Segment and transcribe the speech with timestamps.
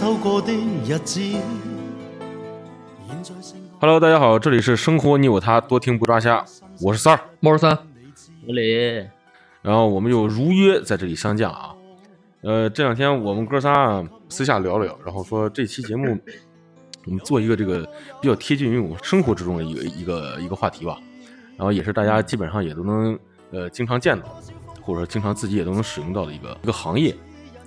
[0.00, 1.20] 走过的日子。
[1.20, 1.42] 现
[3.22, 6.42] 在剩 Hello，大家好，这里是生活你有他，多听不抓瞎，
[6.80, 7.20] 我是三儿。
[7.40, 7.76] 猫十三，
[8.46, 9.06] 我李，
[9.60, 11.74] 然后我们又如约在这里相见啊。
[12.40, 16.18] 呃，这两天我们哥仨啊私下聊聊，然后说这期节目
[17.04, 17.86] 我们做一个这个
[18.22, 20.98] 比较贴近于我们生活之中的一个一个一个话题吧。
[21.58, 23.18] 然后也是大家基本上也都能
[23.50, 27.14] 呃经常见到的，或者说经常自己也都能使用到的一个一个行业。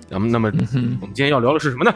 [0.08, 1.94] 那么，那么哼我们今天要聊的是什么呢？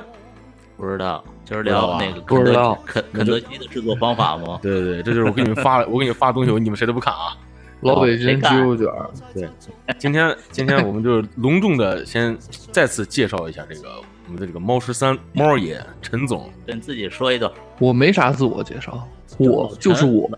[0.78, 4.60] 不知道，今儿不知道啊聊那个肯德不知道肯肯德基的制作方法吗？
[4.62, 7.36] 对对对，这就是我给你们发了，我给你们发的东西，你们谁都不看啊。
[7.80, 9.48] 老北京鸡肉卷儿，对，
[9.98, 12.36] 今天今天我们就隆重的先
[12.72, 16.50] 再次介绍一下这个我们的这个猫十三猫爷陈总。
[16.66, 20.28] 跟自己说一段，我没啥自我介绍，我就是我，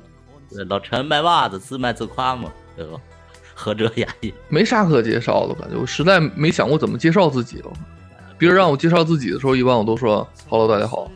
[0.51, 3.01] 对老陈卖袜子，自卖自夸嘛，对吧？
[3.55, 4.33] 合辙押韵。
[4.49, 7.73] 没啥可介绍的，感觉我实在没想过怎么介绍自己了。
[8.41, 11.07] 别人让我介绍自己的时候，一般我都说 “Hello，大家好，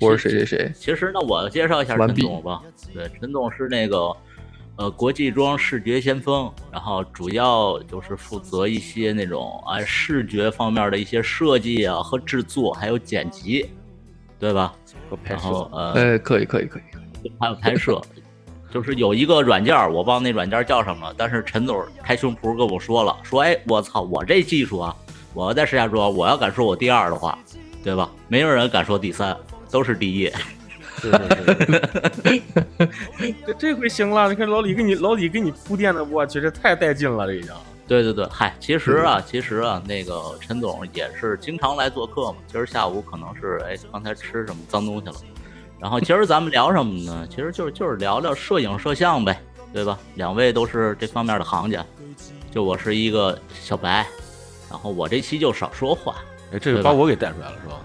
[0.00, 2.62] 我是谁谁谁其实呢，我介绍一下陈总吧。
[2.94, 4.10] 对，陈总是那个
[4.76, 13.68] 呃国际装视觉先锋，然后主要就是负责一些那种啊视觉方面的一些设计啊和制作，还有剪辑，
[14.38, 14.72] 对吧？
[15.10, 16.78] 和拍然后呃，哎，可以可以可
[17.22, 18.00] 以，还有拍摄，
[18.72, 24.96] 就是有一个软件儿，我忘那软件儿叫什么了，但是陈总开胸脯跟我说了，说哎，我操，我这技术啊，
[25.34, 27.38] 我要在石家庄，我要敢说我第二的话，
[27.82, 28.08] 对吧？
[28.28, 29.36] 没有人敢说第三，
[29.70, 30.32] 都是第一。
[30.96, 31.18] 是是
[32.14, 32.42] 是。
[33.46, 37.52] 这这回行了，你看老李给你老李给你铺垫的，我去，这太带劲了，这已经。
[37.86, 42.38] 对对对，嗨，其实啊，其实啊，那个陈总也是经常来做客嘛。
[42.46, 45.14] 今儿下午可能是哎，刚才吃什么脏东西了。
[45.78, 47.26] 然后今儿咱们聊什么呢？
[47.28, 49.38] 其实就是就是聊聊摄影摄像呗，
[49.70, 49.98] 对吧？
[50.14, 51.84] 两位都是这方面的行家，
[52.50, 54.06] 就我是一个小白，
[54.74, 56.16] 然后我这期就少说话。
[56.50, 57.76] 哎，这个对吧把我给带出来了，是吧？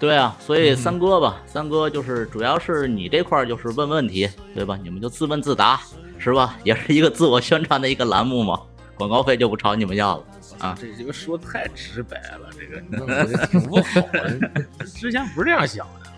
[0.00, 4.76] 对啊，所以三哥吧，三哥就是主要是你这块儿就是问问题，对吧？
[4.82, 5.80] 你们就自问自答，
[6.18, 6.58] 是吧？
[6.64, 8.60] 也是一个自我宣传的一个栏目嘛，
[8.96, 10.24] 广告费就不朝你们要了
[10.58, 10.76] 啊。
[10.78, 14.64] 这这个说太直白了，这个挺不好的。
[14.92, 16.10] 之前不是这样想的。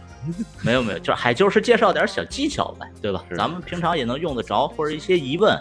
[0.62, 3.22] 没有没有，就还就是介绍点小技巧呗，对吧？
[3.36, 5.56] 咱们平常也能用得着，或者一些疑问，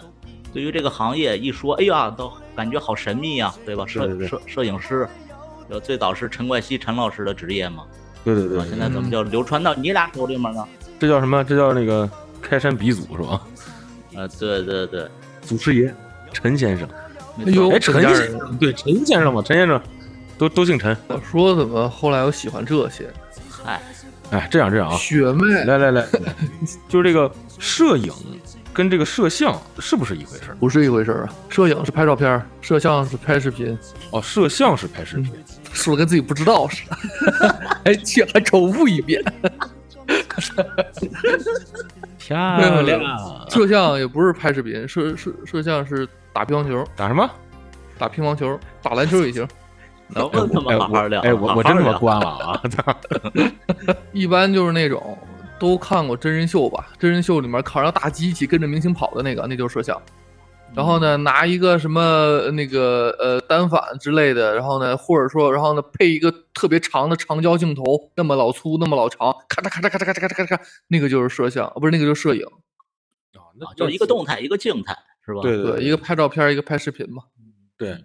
[0.56, 3.84] 对于这个行业一说，哎呀，都感觉好神秘呀、对吧？
[3.86, 5.06] 摄摄摄影师，
[5.68, 7.84] 就最早是陈冠希陈老师的职业嘛，
[8.24, 10.66] 对对对现在怎么就流传到你俩手里面呢？
[10.98, 11.44] 这叫什么？
[11.44, 13.42] 这叫那个开山鼻祖是吧？
[14.16, 15.06] 啊，对对对，
[15.42, 15.94] 祖师爷
[16.32, 16.88] 陈先生。
[17.44, 19.78] 哎呦哎，陈先生，对陈先生嘛，陈先生
[20.38, 20.96] 都都姓陈。
[21.08, 23.12] 我说怎么后来我喜欢这些
[23.50, 23.82] 嗨，
[24.30, 25.64] 哎，这样这样啊，血脉？
[25.66, 26.34] 来来来，来
[26.88, 28.10] 就是这个摄影
[28.76, 30.54] 跟这个摄像是不是一回事儿？
[30.60, 31.32] 不是一回事儿啊！
[31.48, 33.76] 摄影是拍照片儿，摄像是拍视频，
[34.10, 35.32] 哦，摄像是拍视频，
[35.72, 39.24] 说的跟自己不知道似的，还且还重复一遍。
[42.18, 43.00] 漂亮。
[43.48, 47.30] 摄像也不是拍视频，摄摄摄像是打乒乓球，打什么？
[47.96, 49.48] 打乒乓球，打篮球也行。
[50.08, 51.20] 能不能他妈好好聊？
[51.22, 52.62] 哎，我我真他妈关了啊！
[54.12, 55.18] 一般就是那种
[55.58, 60.00] 都看过真人秀吧，真人秀里面扛着大机器跟着明星跑的那个，那就是摄像。
[60.74, 67.82] 然后呢，拿一个什么呃那个呃单反之类的，然后呢，或者说，然后呢配一个特别长的长焦镜头，
[68.16, 72.44] 那么老粗，那么老长，咔嚓咔嚓咔嚓咔嚓咔嚓咔嚓咔，那个就是摄像，啊不是那个就是摄影。
[72.44, 74.94] 啊，那啊就是一个动态，一个静态，
[75.24, 75.40] 是吧？
[75.40, 77.22] 对对，一个拍照片，一个拍视频嘛。
[77.78, 77.96] 对，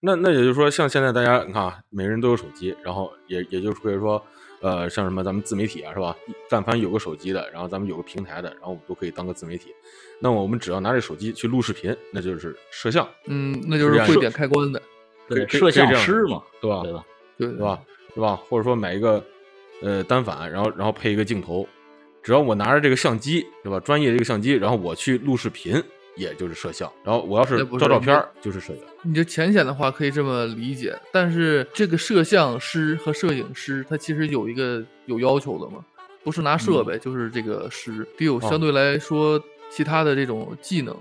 [0.00, 4.24] 那那也就是说，像现在大家你看啊，每个人都有手机，然后也也就是可以说，
[4.64, 6.16] 呃，像什么咱们自媒体啊，是吧？
[6.48, 9.74] 但凡有个手机的，然后咱们有个平台的，然后我们都可以当个自媒体。
[10.18, 14.80] 那么我们只要拿着手机去录视频，那就是摄像，嗯，那就是会点开关的，
[15.28, 16.80] 对，可以摄像师嘛，对吧？
[16.82, 17.04] 对吧？
[17.36, 17.78] 对对吧？
[18.14, 18.36] 对吧？
[18.48, 19.22] 或者说买一个
[19.82, 21.68] 呃单反，然后然后配一个镜头，
[22.22, 23.78] 只要我拿着这个相机，对吧？
[23.80, 25.74] 专业的这个相机，然后我去录视频，
[26.16, 26.90] 也就是摄像。
[27.02, 28.80] 然后我要是照照片儿，就是摄影。
[29.02, 35.84] 你就浅显的话可以这么理解，但是这个摄像师和摄影师他其实有一个有要求的嘛，
[36.22, 40.96] 不是拿设备，就是这个师得有相对来说其他的这种技能，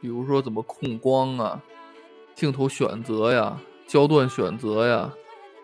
[0.00, 1.62] 比如说怎么控光啊、
[2.34, 5.12] 镜头选择呀、焦段选择呀，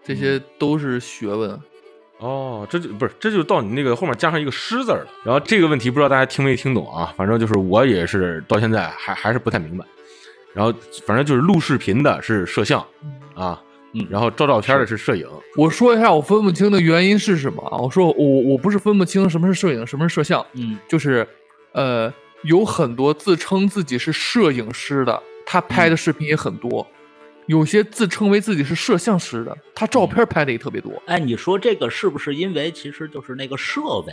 [0.02, 1.60] 这些都是学问。
[2.24, 5.06] 哦，这就不是，这就到你那个后面加上一个“师”字了。
[5.22, 7.12] 然后这个问题不知道大家听没听懂啊？
[7.18, 9.84] 反正就是我也是到现在还还是不太明白。
[10.54, 10.72] 然后
[11.06, 12.80] 反正就是录视频的是摄像
[13.34, 13.60] 啊，
[13.92, 15.28] 嗯，然后照照片的是摄影。
[15.56, 17.76] 我说一下我分不清的原因是什么啊？
[17.76, 21.26] 我说我我不是分不清什么是摄影，什么是摄像，嗯就是
[21.72, 22.10] 呃
[22.44, 26.86] 有很多自称自己是摄影师的，他拍的视频也很多，
[27.46, 30.92] 有些自称为自己是摄像师的，他照片拍的也特别多。
[31.06, 34.12] 哎，你说这个是不是因为其实就是那个设备？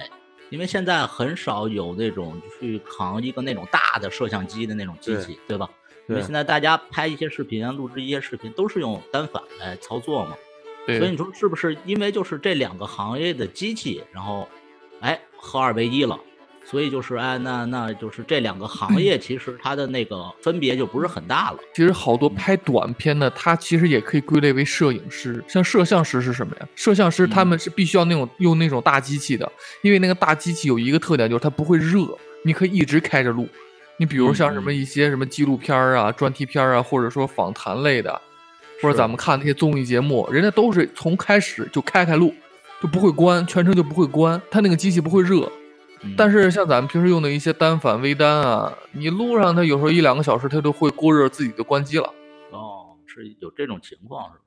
[0.49, 5.69] 因为现在很少有那种去扛一个那种大的摄像机的那种机器，对吧？
[6.09, 10.35] 因为现在大家拍一些视频啊，录制一些视频都是用单反来操作嘛。
[10.85, 14.45] 所以你，说是不是因为就是这两个行业的机器，然后
[14.99, 16.19] 哎合二为一了？
[16.63, 21.57] 所以就是哎，那那就是这两个行业其实它的那个分别就不是很大了。
[21.73, 25.43] 其实好多拍短片的，他其实也可以归类为摄影师。
[25.47, 26.67] 像摄像师是什么呀？
[26.75, 32.07] 摄像师他们是必须要那种用那种大机器的，因为那个大机器有一个特点，就是它不会热，
[32.43, 33.47] 你可以一直开着录。
[33.97, 38.19] 你比如像什么一些什么纪录片儿啊、专题片儿啊，或者说访谈类的，
[38.81, 42.33] 或者咱们看那些综艺节目，人家都是从开始就开开录，
[42.81, 45.51] 就不会关，全程就不会关，它那个机器不会热。
[46.03, 52.11] 嗯但是像咱们平时用的一些单反、微单啊，你录上它有时候一两个小时，它都会过热，自己就关机了。
[52.51, 54.43] 哦，是有这种情况是吧？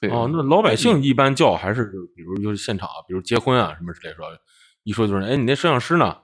[0.00, 1.84] 对哦，那老百姓一般叫还是
[2.16, 4.26] 比如就是现场，比如结婚啊什么之类说，
[4.84, 6.16] 一说就是哎你那摄像师呢，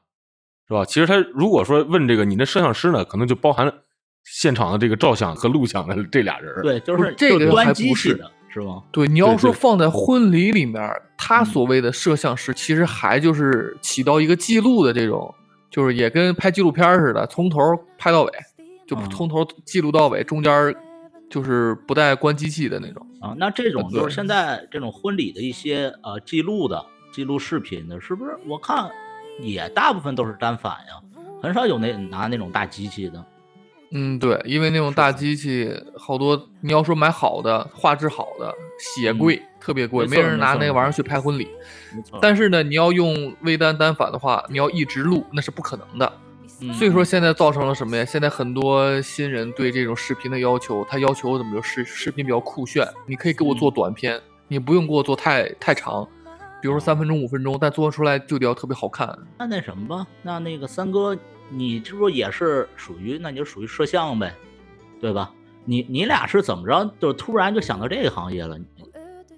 [0.67, 0.85] 是吧？
[0.85, 3.73] 其实他如果说问这个你那摄像师呢，可能就包含
[4.25, 6.63] 现场的这个照相和录像的这俩人。
[6.63, 8.83] 对，就是这个还不是机器的是吗？
[8.91, 15.33] 对，你要说放在婚礼里面，他嗯所谓的摄像师，其实还就是起到一个记录的这种，
[15.71, 17.59] 就是也跟拍纪录片似的，从头
[17.97, 18.33] 拍到尾，
[18.87, 20.75] 就嗯从头记录到尾，中间
[21.31, 23.07] 就是不带关机器的那种。
[23.21, 28.37] 啊，那这种就是现在这种婚礼的一些呃记录的、记录视频的，是不是？
[28.47, 28.89] 我看
[29.41, 31.01] 也大部分都是单反呀，
[31.43, 33.25] 很少有那拿那种大机器的。
[33.91, 38.55] 嗯，对，因为那种大机器好多，你要说买好的、画质好的，
[39.03, 41.49] 也贵，特别贵，嗯没没人拿那玩意儿去拍婚礼。
[42.21, 46.13] 但是呢，你要用微单单反的话，你要一直录，那是不可能的。
[46.61, 48.05] 嗯所以说现在造成了什么呀？
[48.05, 56.05] 现在很多新人对这种视频的要求，他要求怎么就视视频比较酷炫，你可以给我做短片，你不用给我做太太长，
[56.61, 59.17] 比如说三分钟、五分钟，但做出来就得要特别好看。
[59.39, 61.17] 那那什么吧，那那个三哥，
[61.51, 64.35] 你这不也是属于，那你就属于摄像呗，
[65.01, 65.33] 对吧？
[65.65, 68.59] 你你俩是怎么着，就突然就想到这个行业了？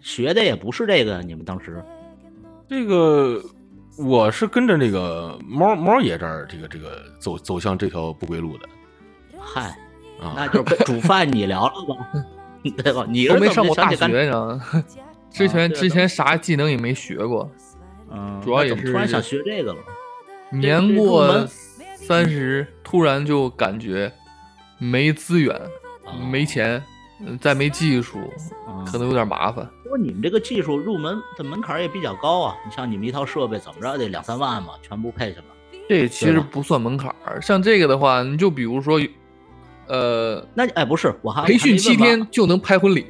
[0.01, 1.85] 学的也不是这个，你们当时
[2.69, 3.43] 这个
[3.99, 8.69] 我是跟着那个猫猫爷这儿这个这个走走向这条不归路的
[9.39, 9.77] 嗨，
[10.21, 10.33] 啊。
[10.37, 12.25] 那就是被煮饭你聊了吧，
[12.83, 13.05] 对吧？
[13.09, 14.85] 你是都没上过大学，么就想起干你知道吗？
[15.31, 17.51] 之前啊之前啥技能也没学过，
[18.11, 19.79] 嗯，主要也是突然想学这个了。
[20.51, 21.49] 年过门
[22.11, 24.13] 三十，突然就感觉
[24.79, 26.83] 没资源、啊没钱，
[27.25, 28.19] 嗯再没技术，
[28.67, 29.65] 啊可能有点麻烦。
[29.85, 35.79] 不过你们这个技术入门的门槛儿也比较高啊，你像你们一套设备怎么着得两三万嘛，全部配下来。
[35.89, 39.01] 这其实不算门槛儿，像这个的话，你就比如说，
[39.87, 43.07] 呃，那哎不是，我还培训七，天就能拍婚礼，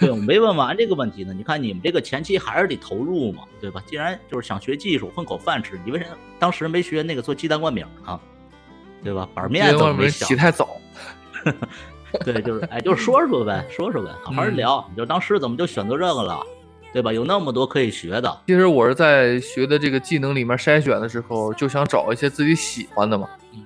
[0.00, 1.32] 对我没问完这个问题呢。
[1.32, 3.80] 你看你们这个前期还是得投入嘛，对吧？
[3.86, 6.06] 既然就是想学技术混口饭吃，你为啥
[6.40, 8.20] 当时没学那个做鸡蛋灌饼呢？
[9.02, 9.28] 对吧？
[9.34, 10.36] 板面怎么没想起？
[10.36, 10.76] 太早。
[12.24, 14.84] 对，就是哎，就是说说呗，说说呗，好好嗯聊。
[14.90, 16.44] 你就当时怎么就选择这个了，
[16.92, 17.12] 对吧？
[17.12, 23.62] 有那么多可以学的，其实我是在学的这个技能里面筛选的时候，就想找一些自己喜欢的嘛嗯，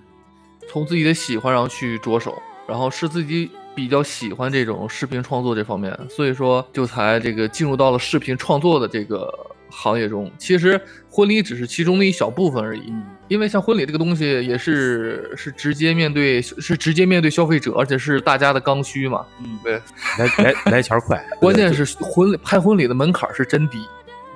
[0.69, 9.33] 从自己的喜欢上去着手，然后是自己比较喜欢这种视频创作这方面，所以说就才这个进入到了视频创作的这个
[9.75, 10.31] 行业中。
[10.39, 19.25] 其实婚礼只是其中的一小部分而已，嗯因为像婚礼这个东西也是是直接面对是直接面对消费者，而且是大家的刚需嘛。
[19.41, 19.81] 嗯对，
[20.19, 23.79] 来来来钱儿快， 关键是婚礼拍婚礼的门槛是真低。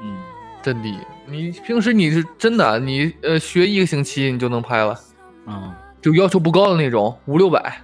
[0.03, 0.17] 嗯
[0.63, 0.97] 真低。
[1.27, 4.99] 你平时你是真的，你呃学一个星期你就能拍了，
[5.47, 5.73] 嗯。
[6.01, 7.83] 就要求不高的那种，五六百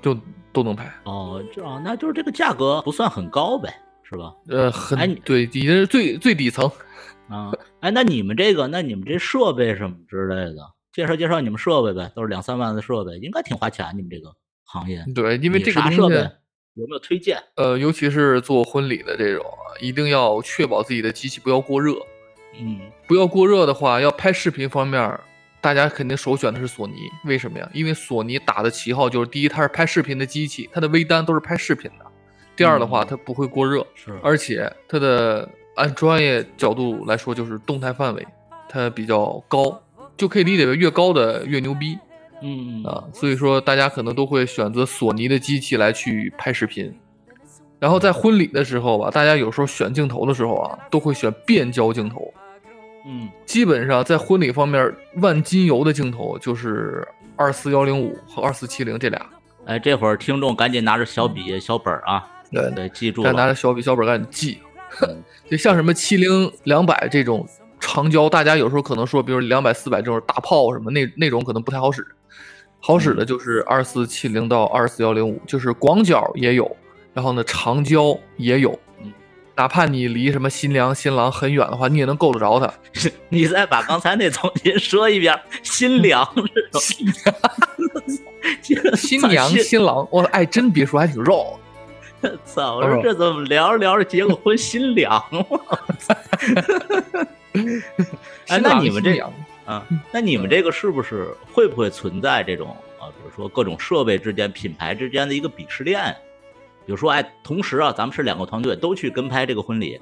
[0.00, 0.16] 就
[0.52, 0.90] 都能拍。
[1.02, 3.68] 哦，这样，那就是这个价格不算很高呗，
[4.08, 4.32] 是吧？
[4.48, 6.70] 呃，很、哎对，底下是最最底层。
[7.28, 10.58] 啊，哎，那你们这个，那你们这设备什么之类的，
[10.92, 13.86] 介绍介绍你们设备呗，都是两三万的设备，应该挺花钱。
[13.96, 14.32] 你们这个
[14.64, 16.16] 行业，对，因为这个东西，啥设备
[16.74, 17.42] 有没有推荐？
[17.56, 19.44] 呃，尤其是做婚礼的这种，
[19.80, 21.94] 一定要确保自己的机器不要过热。
[22.58, 25.20] 嗯不要过热的话，要拍视频方面，
[25.60, 26.94] 大家肯定首选的是索尼。
[27.24, 27.68] 为什么呀？
[27.74, 32.04] 因为索尼打的旗号就是第一，它是拍视频的机器，它的微单都是拍视频的；
[32.56, 33.86] 第二的话，嗯它不会过热。
[33.94, 38.26] 是，而且它的按专业角度来说，就是动态范围，
[38.68, 39.80] 它比较高，
[40.16, 41.96] 就可以理解为越高的越牛逼
[42.42, 43.04] 嗯啊。
[43.12, 46.92] 所以说，大家可能都会选择索尼的机器来去拍视频。
[47.78, 52.32] 然后在婚礼的时候吧，大家有时候选镜头的时候啊，都会选变焦镜头。
[53.08, 57.06] 嗯基本上在婚礼方面，万金油的镜头就是
[57.36, 59.24] 二四幺零五和二四七零这俩。
[59.66, 63.46] 哎，这会儿听众赶紧拿着小笔、小本儿啊，对，对，记住再拿。
[63.46, 64.58] 着小笔小本赶紧记。
[65.02, 67.46] 嗯就像什么七零两百这种
[67.78, 72.04] 长焦，大家有时候可能说，比如两百四百这种大炮什么那那种可能不太好使，
[72.80, 76.76] 好使的就是二四七零到二四幺零五，就是广角也有，
[77.12, 79.12] 然后呢长焦也有嗯，
[79.54, 82.72] 哪怕你离什么新娘新郎很远的话，你也能够得着他。
[83.28, 86.26] 你再把刚才那重新说一遍，新娘
[86.80, 87.06] 新
[88.62, 91.58] 是 新娘 新新郎，我哎真别说还挺绕。
[92.44, 92.76] 操！
[92.76, 95.48] 我说这怎么聊着聊着结个婚心凉了？
[98.48, 99.18] 哎，那你们这
[99.64, 102.68] 啊，那你们这个是不是会不会存在这种
[103.00, 106.14] 啊，比如说各种设备之间、品牌之间的一个鄙视链？
[106.84, 110.00] 比如说，哎，同时啊，咱们是两个团队都去跟拍这个婚礼，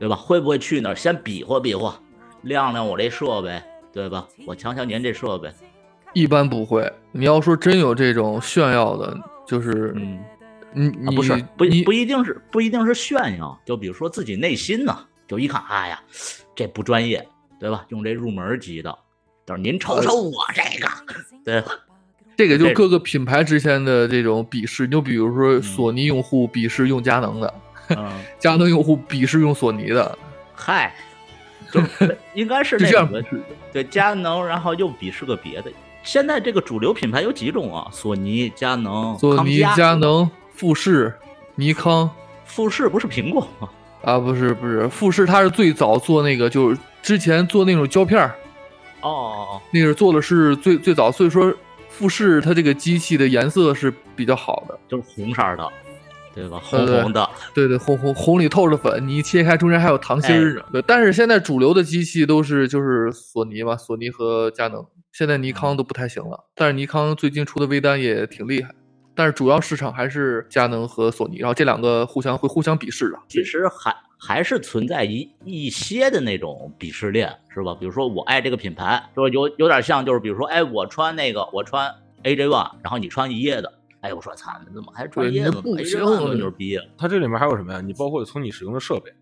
[0.00, 0.16] 对吧？
[0.16, 1.96] 会不会去那儿先比划比划，
[2.42, 3.62] 亮亮我这设备，
[3.92, 4.26] 对吧？
[4.44, 5.48] 我瞧瞧您这设备，
[6.12, 6.92] 一般不会。
[7.12, 9.94] 你要说真有这种炫耀的，就是
[10.74, 16.00] 嗯，啊，不是，不你不一定是不一定是炫耀，就比如说自己内心呢，就一看，哎呀，
[16.54, 17.26] 这不专业，
[17.58, 17.84] 对吧？
[17.88, 18.96] 用这入门级的，
[19.44, 20.88] 但是您瞅瞅我这个，
[21.44, 21.72] 对吧？
[22.34, 27.54] 这个就各个品牌之间的这种鄙视，你就比如说索尼用户鄙视用佳能的，
[27.90, 28.10] 嗯，
[28.40, 30.18] 佳能用户鄙视用索尼的，
[30.54, 30.94] 嗨，
[31.70, 31.80] 就
[32.34, 33.06] 应该是这样。
[33.70, 35.70] 对佳能，然后又鄙视个别的。
[36.02, 37.86] 现在这个主流品牌有几种啊？
[37.92, 41.12] 索尼、佳能、索尼、佳能、富士、
[41.54, 42.08] 尼康
[42.44, 43.68] 富士不是苹果吗？
[44.02, 48.34] 啊，不是不是，富士它是最早做那个，就是之前做那种胶片儿，
[49.00, 51.52] 哦那个做的是最最早，所以说
[51.88, 54.78] 富士它这个机器的颜色是比较好的。
[54.88, 55.68] 就是红色儿的，
[56.34, 56.60] 对吧？
[56.62, 60.62] 红红的，对对，红红红里透着粉，你一切开中间还有糖心哎儿呢。
[60.72, 66.44] 对，但是现在主流的机器都是就是索尼嘛，索尼和佳能，现在尼康都不太行了。
[66.56, 68.70] 但是尼康最近出的微单也挺厉害，
[69.22, 73.16] 但是主要市场还是佳能和索尼，然后这两个互相会互相鄙视的。
[73.28, 77.72] 其实还还是存在一一些的那种鄙视链，是吧？
[77.78, 81.88] 比如说我爱这个品牌，说有有点像，就是比如说，哎，我穿那个我穿
[82.24, 86.84] AJ One，然后你穿一夜的，哎，我说操，你怎么还穿一叶子呢你这不？AJ 行 One 多牛逼啊！
[86.98, 87.80] 它这里面还有什么呀？
[87.80, 89.12] 你包括从你使用的设备，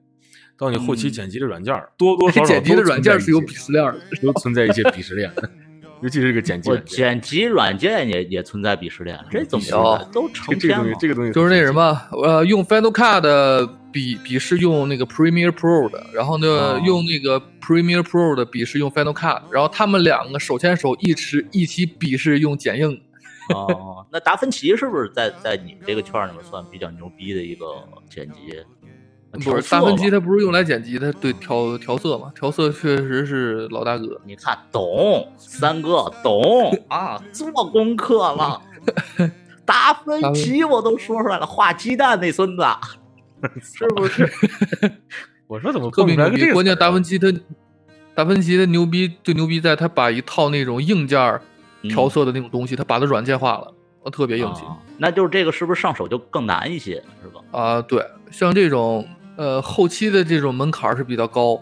[0.57, 4.01] 到你后期嗯剪辑的软件儿，多多少少剪辑的软件是有鄙视链的。
[4.23, 5.31] 都存在一些鄙视链，
[6.03, 6.97] 尤其是这个剪辑我软件。
[6.97, 10.07] 剪辑软件也也存在鄙视链，这怎么有回事？
[10.13, 10.95] 都这成这个东西，。
[11.01, 23.01] 这个东西就是那什么，呃，用 Final Cut 的鄙鄙视用那个 Premiere Pro 的，然后呢，哦用那个 Premiere Pro 的鄙视用 Final Cut，然后他们两个手牵手一起一起鄙视用剪映。
[23.55, 27.67] 哦，那达芬奇是不是在在你们这个圈儿里面算比较牛逼的一个
[28.09, 28.57] 剪辑？
[29.33, 34.21] 不是达芬奇，吧它不是用来剪辑，它对调调色嘛，调色确实是老大哥。
[34.25, 38.61] 你看懂，三哥懂 啊，做功课了。
[39.65, 42.65] 达芬奇我都说出来了，画鸡蛋那孙子，
[43.63, 44.29] 是不是？
[45.47, 47.33] 我说怎么特别牛逼，蹦出来这个关键达芬奇他
[48.15, 51.41] 达芬奇他牛逼就牛逼在他把一套那种硬件
[51.83, 53.73] 调色的那种东西，他把它软件化了，
[54.03, 54.63] 呃特别硬气。
[54.65, 57.41] 啊那就是这个是不是上手就更难一些，是吧？
[57.53, 59.07] 啊，对，像这种
[59.41, 61.59] 呃后期的这种门槛儿是比较高，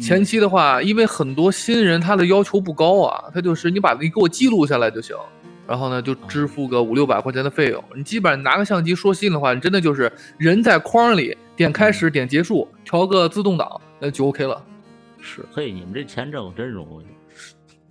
[0.00, 5.16] 前期的话，因为很多新人他的要求不高啊，他就是你把你给我记录下来就行，
[5.68, 14.60] 然后呢就支付个五六百块钱的费用，你基本上拿个相机说心里话，你真的就是人在框里点开始点结束，调个自动挡，那就 OK 了。
[15.20, 17.06] 是，嘿，你们这钱挣真容易。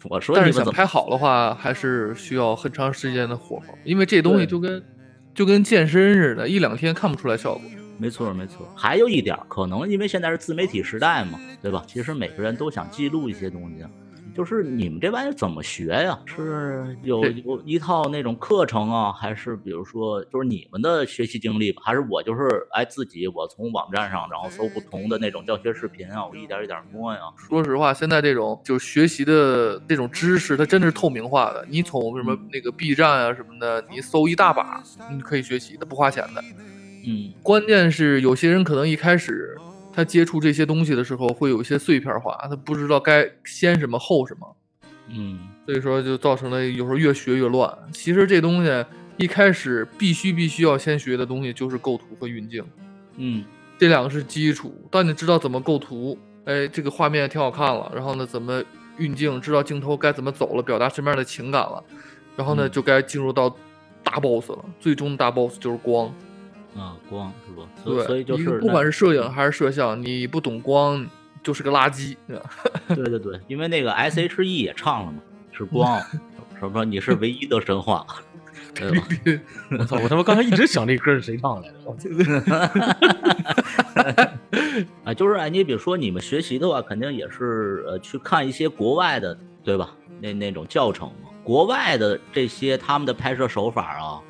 [0.09, 4.83] 我说但是想拍好的话，还是需要很长时间的火候，因为这东西就跟
[5.33, 7.61] 就跟健身似的，一两天看不出来效果。
[8.01, 8.67] 没错，没错。
[8.75, 11.83] 还有一点儿，可能因为现在是自媒体时代嘛，对吧？
[11.87, 13.85] 其实每个人都想记录一些东西，
[14.33, 16.17] 就是你们这玩意儿怎么学呀？
[16.25, 21.83] 是有有一套那种课程啊，还是比如说就是你们的学习经历吧？
[21.85, 27.19] 还是我就是哎自己我从网站上然后搜不同的那种教学视频啊，我一点一点摸呀。
[27.37, 31.63] 说实话，现在这种就是学习的这种知识，它真的是透明化的。
[31.69, 34.81] 你从什么嗯那个 B 站啊什么的，你搜一大把，
[35.11, 36.43] 你可以学习的，不花钱的。
[37.05, 39.57] 嗯关键是有些人可能一开始
[39.93, 44.55] 他接触这些东西的时候，会有一些碎片化，他不知道该先什么后什么，
[45.09, 47.71] 嗯所以说就造成了有时候越学越乱。
[47.91, 48.85] 其实这东西
[49.17, 52.63] 一开始必须必须要先学的东西就是构图和运镜。
[53.17, 53.43] 嗯
[53.77, 54.73] 这两个是基础。
[54.89, 58.63] 当你知道怎么构图，哎，这个画面挺好看了，然后呢，怎么
[58.97, 61.83] 运镜，知道镜头该怎么走了，表达什么样的情感了，
[62.35, 63.55] 然后呢，嗯就该进入到
[64.03, 64.65] 大 boss 了。
[64.79, 66.13] 最终的大 boss 就是光，
[66.75, 67.63] 啊，光是吧？
[67.83, 71.05] 所对，所以就是不管是摄影还是摄像，你不懂光
[71.43, 72.15] 就是个垃圾。
[72.27, 72.49] 对吧
[72.87, 75.19] 对对对，因为那个 S H E 也唱了嘛，
[75.51, 76.01] 是光，
[76.59, 78.05] 什么你是唯一的神话。
[79.77, 79.97] 我操！
[79.97, 81.75] 我他妈刚才一直想这歌是谁唱来的？
[81.83, 81.91] 我
[85.03, 89.89] 啊，就是哎，你比如说你们学习的话，肯定也是呃去看一些国外的，对吧？
[90.21, 94.21] 那那种教程嘛，国外的这些他们的拍摄手法啊，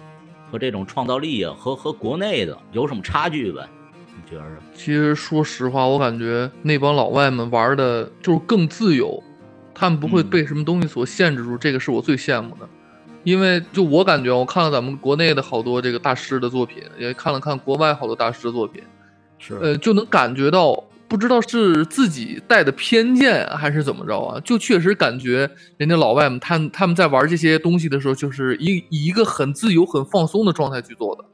[0.51, 3.65] 和这种创造力啊，和和国内的有什么差距呗？
[4.07, 4.57] 你觉着？
[4.75, 9.23] 其实说实话，我感觉那帮老外们玩的就是更自由，
[9.73, 12.67] 他们不会嗯被什么东西所限制住，这个是我最羡慕的。
[13.23, 18.83] 因为就我感觉，我看了咱们国内的好多这个大师的作品，也看了看国外好多大师的作品，
[19.37, 31.25] 是呃，就能感觉到，不知道是自己带的偏见还是怎么着啊，就确实感觉人家老外们他他们在玩这些东西的时候，就是以以一个很自由、很放松的状态去做的。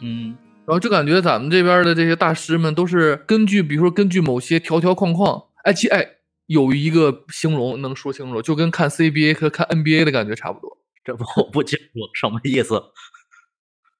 [0.00, 6.06] 嗯然后就感觉咱们这边的这些大师们都是根据，比如说根据某些条条框框，哎，其哎
[6.46, 10.78] 有一个形容能说清楚，就跟看 CBA 和看 NBA 的感觉差不多。
[11.04, 12.82] 这我不清楚什么意思。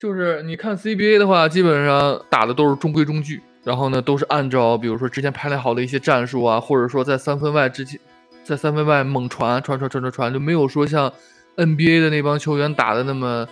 [0.00, 8.00] 就是你看 CBA 的话，基本上打的都是中规中矩，然后呢都是按照比如说之前排练好的一些战术啊，或者说在三分外之前，
[8.42, 11.12] 在三分外猛传传传传传传，就没有说像
[11.56, 13.46] NBA 的那帮球员打的那么，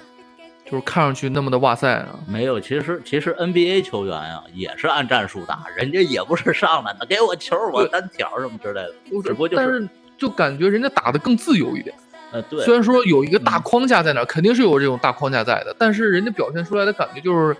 [0.65, 2.19] 就是看上去那么的哇塞啊。
[2.27, 11.95] 没有，其实其实 NBA 球员啊、也是按战术打，人家也不是上来的给我球我对单挑什么之类的，不只不过就是但是就感觉人家打的更自由一点。
[12.33, 17.57] 呃对虽然说有一个大嗯框架在那儿，肯定是有这种大框架在的，但是人家表现出来的感觉就是嗯，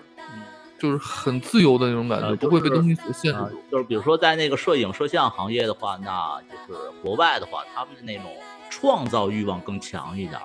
[0.79, 3.39] 就是很自由的那种感觉，呃不会被东西所限制
[3.71, 8.25] 就是比如说在那个摄影摄像行业的话，那就是国外的话，他们的那种
[8.69, 10.43] 创造欲望更强一点儿。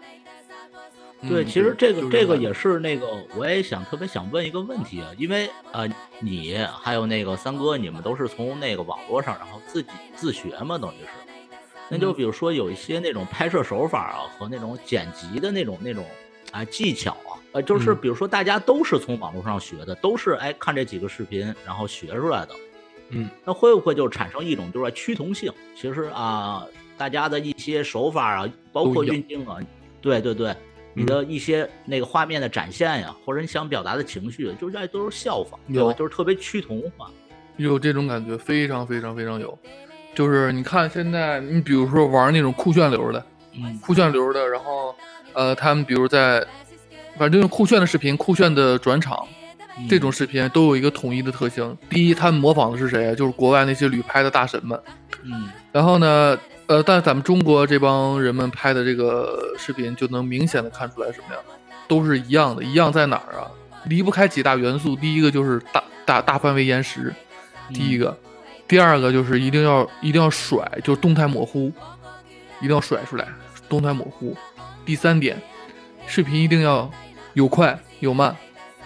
[1.29, 11.09] 对，嗯其实这个就是这个也是那个，我也想特别想问一个问题啊，因为呃，你还有那个三哥，你们都是从那个网络上然后自己自学嘛，等于是。
[11.89, 16.05] 那就嗯比如说有一些那种拍摄手法啊和那种剪辑的那种那种
[16.51, 22.55] 啊技巧啊，呃，就是嗯比如说大家都是从网络上学的，都是哎看这几个视频然后学出来的，
[23.11, 25.53] 嗯，那会不会就产生一种就是趋同性？
[25.77, 29.59] 其实啊，大家的一些手法啊，包括运镜啊，
[30.01, 30.55] 对对对，
[30.95, 37.11] 你嗯的一些那个画面的展现呀，或者你想表达的情绪，就是哎都是效仿，对就是特别趋同化。
[37.59, 39.57] 有这种感觉，非常非常非常有。
[40.15, 44.95] 就是你看现在，你比如说玩那种酷炫流的，嗯酷炫流的，然后
[45.35, 46.45] 呃，他们比如在，
[47.19, 49.27] 反正酷炫的视频、酷炫的转场，
[49.89, 51.77] 这种视频都有一个统一的特性。
[51.89, 53.15] 第一，他们模仿的是谁啊？
[53.15, 54.81] 就是国外那些旅拍的大神们。
[55.25, 61.41] 嗯然后呢，呃，但咱们中国这帮人们拍的这个视频，就能明显的看出来什么呀？
[61.89, 63.51] 都是一样的，一样在哪儿啊？
[63.85, 64.95] 离不开几大元素。
[64.97, 67.15] 第一个就是大大大范围延时，
[67.73, 68.17] 第一个，
[68.67, 71.73] 第二个就是一定要一定要甩，就是动态模糊，
[72.61, 73.29] 一定要甩出来，
[73.69, 74.37] 动态模糊。
[74.85, 75.41] 第三点，
[76.07, 76.91] 视频一定要
[77.35, 78.35] 有快有慢，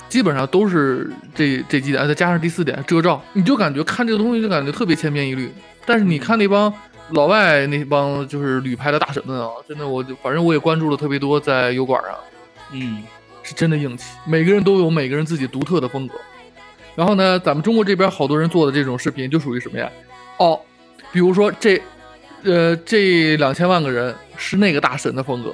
[0.08, 5.52] 基本上都是这这几点，再加上第四点遮罩，你就感觉看这个东西就感觉特别千篇一律。
[5.84, 6.72] 但是你看那帮
[7.10, 12.14] 老外那帮就是旅拍的大神们啊，真的我就反正我也关注了特别多，在油管上
[12.72, 13.02] 嗯
[13.42, 16.14] 是真的硬气，每个人都有每个人自己独特的风格。
[16.96, 19.88] 然后呢，咱们中国这边好多人做的这种视频就属于什么呀？
[20.38, 20.58] 哦，
[21.12, 21.80] 比如说这，
[22.42, 25.52] 呃，这两千万个人是那个大神的风格，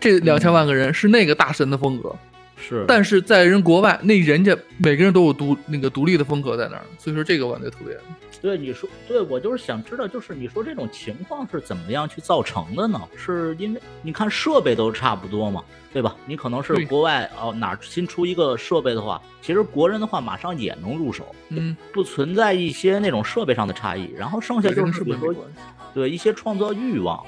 [0.00, 2.16] 这两千万个人是那个大神的风格，
[2.56, 7.96] 是，但是在人国外，那人家每个人都有独那个独立的风格在那儿，所以说这个我感觉特别。
[8.40, 12.98] 对你说，对我就是想知道，就是你说这种情况是怎么样去造成的呢？
[13.14, 16.16] 是因为你看设备都差不多嘛，对吧？
[16.24, 24.10] 你可能是国外哦哪儿新出一个设备的话，其实国人的话马上也能入手，嗯，不存在一些那种设备上的差异。
[24.16, 25.46] 然后剩下就是比如说。
[25.92, 27.20] 对一些创作欲望。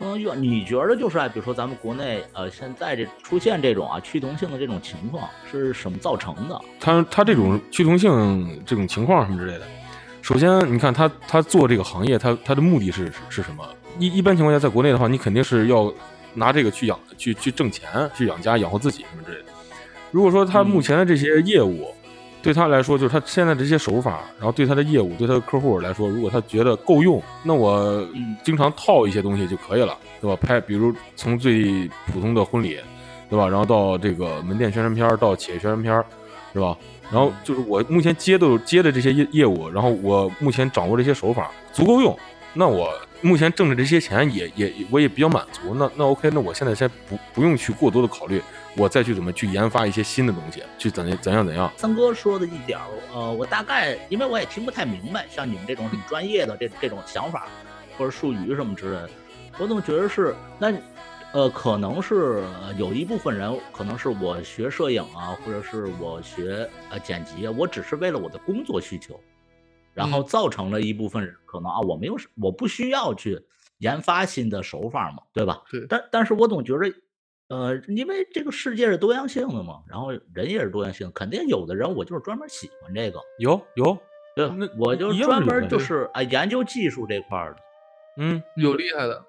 [0.00, 6.60] 嗯，欲望你觉得就是哎，比如说咱们国内呃现在这出现这种啊趋同性的这种情况是什么造成的？
[6.78, 9.66] 它它这种趋同性这种情况什么之类的，
[10.22, 13.66] 首先你看他他做这个行业，他他的目的是是是什么？
[13.98, 15.92] 一一般情况下，在国内的话，你肯定是要
[16.34, 19.46] 拿这个去养去去挣钱，去养家养活自己什么之类的。
[20.12, 21.92] 如果说他目前的这些业务，
[22.48, 28.02] 对他来说，就是他现在这些手法，然后对他的业务，对他的客户来说，如果他觉得够用，那我
[28.42, 30.34] 经常套一些东西就可以了，对吧？
[30.40, 32.78] 拍，比如从最普通的婚礼，
[33.28, 33.46] 对吧？
[33.46, 36.02] 然后到这个门店宣传片，到企业宣传片，
[36.54, 36.74] 是吧？
[37.12, 42.18] 然后就是我目前接的接的这些业业务，然后我目前掌握这些手法足够用，
[42.54, 48.40] 那我目前挣的这些钱也也我也比较满足，那那 OK，那我现在先不不用去过多的考虑，
[48.78, 51.70] 我再去怎么去研发一些新的东西，去怎怎样怎样。
[51.76, 57.48] 三哥说的一点儿，呃，我大概因为我也听不太明白，像你们这种很专业的这这种想法
[57.98, 59.10] 或者术语什么之类的，
[59.58, 60.72] 我总觉得是那
[61.32, 69.18] 呃，可能是呃有一部分人，可能是我学摄影啊，或者是我学呃剪辑啊，我只是为了我的工作需求，
[69.92, 73.44] 然后嗯造成了一部分人可能啊，我没有我不需要去
[73.78, 75.62] 研发新的手法嘛，对吧？
[75.68, 76.94] 对但但是我总觉着，
[77.48, 83.96] 呃，因为这个世界是多样性的嘛，然后人也是多样性，肯定有的人我就是专门喜欢这个，有有，
[84.36, 87.60] 对我就专门就是啊研究技术这块儿的，
[88.18, 89.24] 嗯，有厉害的，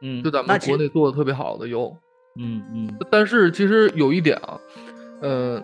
[0.00, 1.94] 嗯，就咱们国内做的特别好的有，
[2.38, 2.98] 嗯嗯。
[3.10, 4.58] 但是其实有一点啊，
[5.20, 5.62] 呃，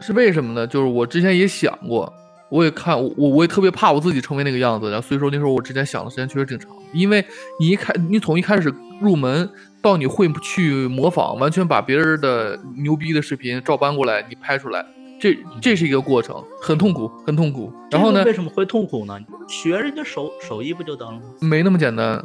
[0.00, 0.66] 是为什么呢？
[0.66, 2.10] 就是我之前也想过，
[2.56, 7.22] 我也看我我也特别怕我自己成为那个样子，然后所以说那时候我之前想的时间确实挺长，因为
[7.60, 9.48] 你一开你从一开始入门
[9.82, 14.84] 到你会去模仿，完全把别人的牛逼的视频照搬过来，你拍出来，
[15.20, 17.70] 这这是一个过程，很痛苦，很痛苦。
[17.90, 19.18] 然后呢，为什么会痛苦呢？
[19.46, 21.20] 学人家手手艺不就得了吗？
[21.40, 22.24] 没那么简单，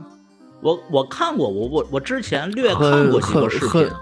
[0.62, 3.94] 我我看过，我我我之前略看很过几个视很很频，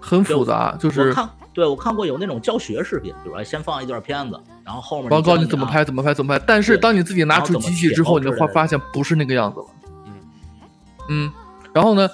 [0.00, 6.44] 很复杂，就是我看对我看过有那种教学视频，比如说先放一段片子，然后后面报告教啊你怎么拍，怎么拍，怎么拍。
[6.46, 9.66] 但是当你自己拿出机器之后，你会发现不是那个样子了。
[10.04, 10.12] 嗯
[11.08, 11.32] 嗯，
[11.72, 12.06] 然后呢，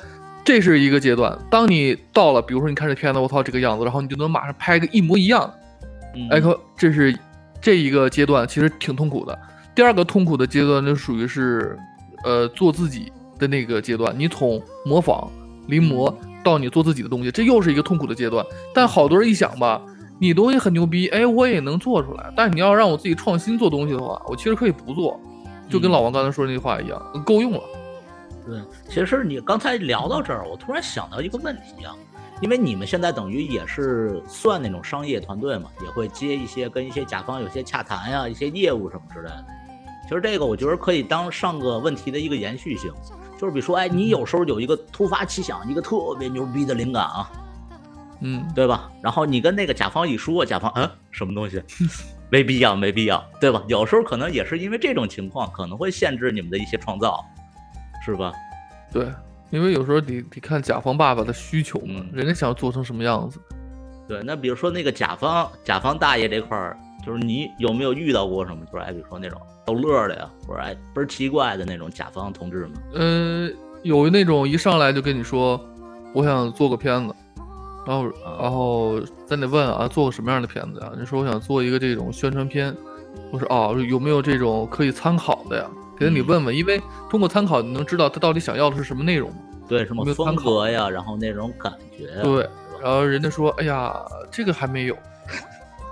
[0.44, 1.36] 这是一个阶段。
[1.50, 5.58] 当你到了，比如说你看这片子，我操这个样子，然后你就能马上拍个一模一样的。
[6.14, 7.12] 嗯哎，可这是
[7.60, 9.36] 这一个阶段，其实挺痛苦的。
[9.74, 11.76] 第二个痛苦的阶段就属于是，
[12.22, 14.14] 呃，做自己的那个阶段。
[14.16, 15.28] 你从模仿、
[15.66, 18.44] 临摹到你做自己的东西，这又是一个痛苦的阶段。
[18.74, 19.80] 但好多人一想吧，
[20.18, 22.32] 你东西很牛逼，哎，我也能做出来。
[22.36, 25.20] 但你要让我自己创新做东西的话，我其实可以不做，
[25.68, 27.60] 就跟嗯老王刚才说的那句话一样，够用了。
[28.44, 31.94] 对，其实你刚才聊到这儿，我突然想到一个问题啊，
[32.40, 39.44] 因为你们现在等于也是算那种商业团队嘛，也会接一些跟一些甲方有些洽谈呀、一些业务什么之类的。
[40.08, 42.92] 其实这个我觉得可以当上个问题的一个延续性，
[43.42, 47.28] 就是比如说，哎，你有时候有一个突发奇想，一个特别牛逼的灵感啊，
[48.20, 48.88] 嗯，对吧？
[49.02, 51.60] 然后你跟那个甲方一说，甲方嗯什么东西，
[52.30, 53.60] 没必要，没必要，对吧？
[53.66, 57.18] 有时候可能也是因为这种情况，可能会限制你们的一些创造，
[58.06, 58.32] 是吧？
[58.92, 59.12] 对，
[59.50, 63.40] 因为有时候得得看甲方爸爸的需求嘛，嗯人家想要做成什么样子。
[64.06, 68.64] 对，那比如说那个甲方甲方大爷这块儿，就是你有没有遇到过什么？
[68.66, 72.72] 就是哎，比如说那种逗乐的呀，或者哎倍儿奇怪的那种甲方同志们？
[72.94, 73.50] 呃，
[73.82, 75.60] 有那种一上来就跟你说，
[76.14, 77.14] 我想做个片子，
[77.86, 80.92] 然后啊然后咱得问啊，做个什么样的片子呀？
[80.98, 82.74] 你说我想做一个这种宣传片，
[83.32, 85.68] 我说哦，有没有这种可以参考的呀？
[85.98, 89.32] 给你嗯问问，因为通过参考你能知道他到底想要的是什么内容。
[89.68, 92.48] 对，什么风格呀，然后那种感觉呀，对
[92.82, 93.94] 然后人家说，哎呀，
[94.30, 94.96] 这个还没有。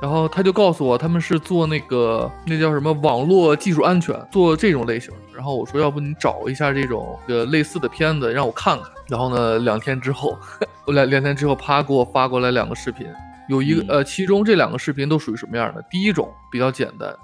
[0.00, 5.20] 然后他就告诉我，他们是做那个那叫什么网络技术安全，做这种类型的。
[5.34, 8.90] 然后我说，要不你找一下这种呃类似的片子让我看看。
[9.08, 10.38] 然后呢，两天之后，
[10.86, 13.06] 我两两天之后，啪给我发过来两个视频，
[13.48, 15.84] 有一个、嗯呃，其中这两个视频都属于什么样的？
[15.90, 17.14] 第一种比较简单，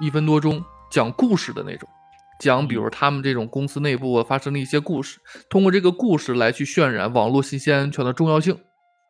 [0.00, 1.86] 一分多钟讲故事的那种，
[2.40, 5.18] 讲比如他们这种公司内部发生的一些故事，
[5.50, 8.56] 通过这个故事来去渲染网络信息安全的重要性。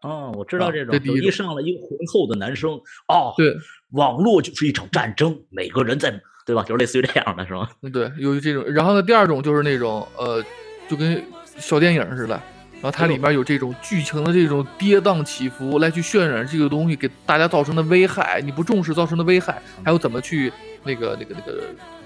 [0.05, 2.73] 哦，我知道啊这种，一一上来一个浑厚的男生，
[3.09, 3.57] 哦，对，
[3.93, 6.13] 网络就是一场战争，每个人在，
[6.45, 6.63] 对吧？
[6.63, 7.67] 就是类似于这样的，是吗？
[7.91, 8.63] 对，由于这种。
[8.67, 10.45] 然后呢，第二种就是那种呃，
[10.87, 11.25] 就跟
[11.57, 12.35] 小电影似的，
[12.75, 20.53] 然后它里面有这种剧情的这种跌宕起伏，来去渲染这个东西给大家造成的危害，你不重视造成的危害，还有怎么去
[20.85, 21.63] 那个那个那个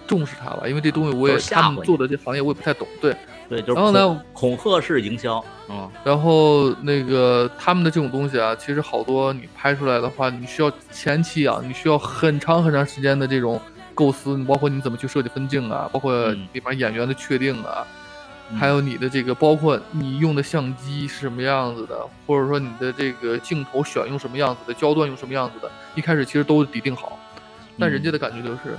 [0.07, 0.69] 重视它吧。
[0.69, 3.17] 因为这东西我也他们做的这行业我也不太懂，对。
[3.49, 13.61] 对，就是然后呢恐恐吓式营销，嗯，然后那个他们的这种东西啊，其实好多你拍出来的话，你需要前期啊，你需要很长很长时间的这种
[13.95, 17.87] 构思，你包括你怎么去设计分镜啊，包括嗯里面演员的确定啊，
[18.51, 27.19] 嗯还有你的这个，包括你用的相机是什么样子的，或者说你的这个镜头选用什么样子的，焦段用什么样子的，一开始其实都底定好，
[27.79, 28.79] 但人家的感觉就是，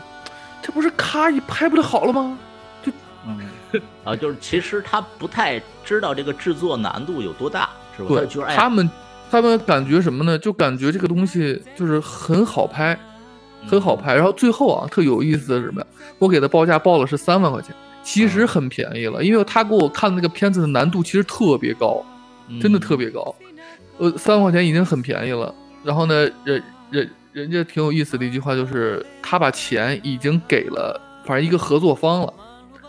[0.62, 2.38] 这不是咔一拍不就好了吗？
[2.84, 2.92] 就
[3.28, 3.38] 嗯，
[4.04, 8.10] 啊，就是其实他不太知道这个制作难度有多大，是吧？
[8.10, 8.90] 对，就是哎，他们
[9.30, 10.38] 他们感觉什么呢？
[10.38, 12.98] 就感觉这个东西就是很好拍，
[13.68, 14.16] 很好拍。
[14.16, 15.88] 然后最后啊，特有意思的是什么呀？
[16.18, 22.04] 我给他报价报了是三万块钱，其实很便宜了，因为他给我看那个片子的难度其实特别高，
[22.62, 23.36] 真的特别高。
[24.00, 25.54] 呃，三万块钱已经很便宜了。
[25.84, 32.34] 然后呢，人人人家挺有意思的一句话就是，他把钱已经给了，反正一个合作方了。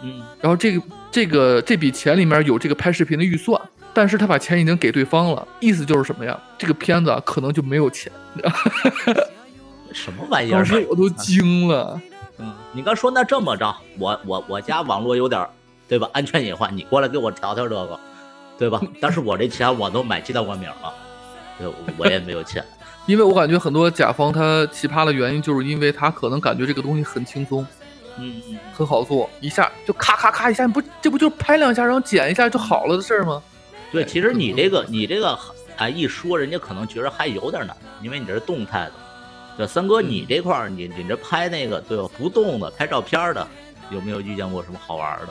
[0.03, 3.61] 嗯，然后这个这个这笔钱里面有这个拍视频的预算，
[3.93, 6.39] 但是他把钱已经给对方了，意思就是什么呀？
[6.57, 8.11] 这个片子啊可能就没有钱。
[9.93, 10.65] 什么玩意儿当？
[10.65, 12.01] 时我都惊了。
[12.39, 15.51] 嗯，你刚说那这么着，我我我家网络有点儿，
[15.89, 16.09] 对吧？
[16.13, 18.01] 安全隐患，你过来给我调调这个，
[18.57, 18.81] 对吧？
[19.01, 20.95] 但是我这钱我都买鸡蛋灌饼了，
[21.59, 22.65] 对我我也没有钱。
[23.07, 27.67] 因为我感觉很多甲方他奇葩的原因，就是因为他可能感觉这个东西很轻松，
[28.21, 33.43] 嗯嗯，很好做，一下就咔咔咔一下，你不这不就拍两下，然后剪一下就好了的事儿吗？
[33.91, 35.39] 对，其实你这个你这个
[35.77, 38.93] 哎一说，人家可能觉得还有点难，因为你这是动态的。
[39.57, 42.09] 对，三哥，你这块儿你你这拍那个对吧？
[42.17, 43.47] 不动的拍照片的，
[43.91, 45.29] 有没有遇见过什么好玩的？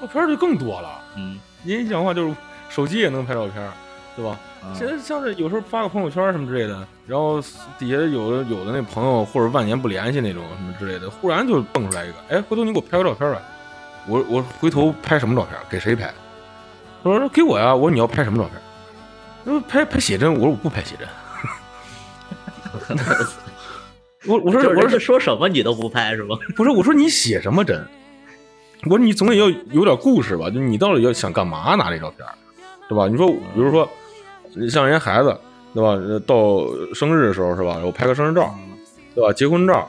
[0.00, 1.00] 照片就更多了。
[1.16, 2.34] 嗯，您一讲话就是
[2.68, 3.70] 手机也能拍照片，
[4.16, 4.38] 对吧？
[4.64, 7.40] 嗯现在像是有时候发个朋友圈什么之类的，然后
[7.78, 13.40] 底下有的有的那朋友或者万年不联系那种什么之类的，忽然就蹦出来一个，哎，回头你给我拍个照片吧。
[14.06, 15.58] 我我回头拍什么照片？
[15.70, 16.12] 给谁拍？
[17.02, 17.74] 他说给我呀。
[17.74, 18.60] 我说你要拍什么照片？
[19.44, 20.32] 他说拍拍写真。
[20.32, 21.06] 我说我不拍写真。
[24.26, 26.36] 我我说 我说说什么你都不拍是吗？
[26.56, 27.86] 不是我说你写什么真？
[28.84, 30.50] 我说你总得要有点故事吧？
[30.50, 32.26] 就你到底要想干嘛拿这照片？
[32.88, 33.06] 对吧？
[33.06, 33.97] 你说，比如说，你
[34.68, 35.36] 像人家孩子，
[35.74, 35.90] 对吧？
[35.90, 37.80] 呃到生日的时候是吧？
[37.84, 38.54] 我拍个生日照，
[39.14, 39.32] 对吧？
[39.32, 39.88] 结婚照，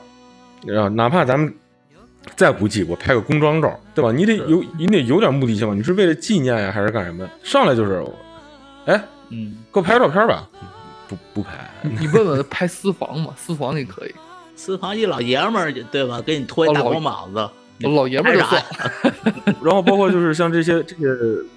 [0.66, 1.52] 然后哪怕咱们
[2.36, 4.12] 再不济，我拍个工装照，对吧？
[4.12, 5.74] 你得有，你得有点目的性吧？
[5.74, 7.28] 你是为了纪念呀，还是干什么？
[7.42, 8.04] 上来就是，
[8.86, 10.48] 哎，嗯，给我拍个照片吧？
[11.08, 14.14] 不不拍，你你问问拍私房嘛，私房也可以，
[14.54, 16.20] 私房一老爷们儿对吧？
[16.20, 17.50] 给你脱一大光膀子，
[17.88, 18.62] 老爷们儿啥。
[19.60, 21.06] 然后包括就是像这些这些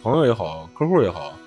[0.01, 1.37] 朋友也好，客户也好，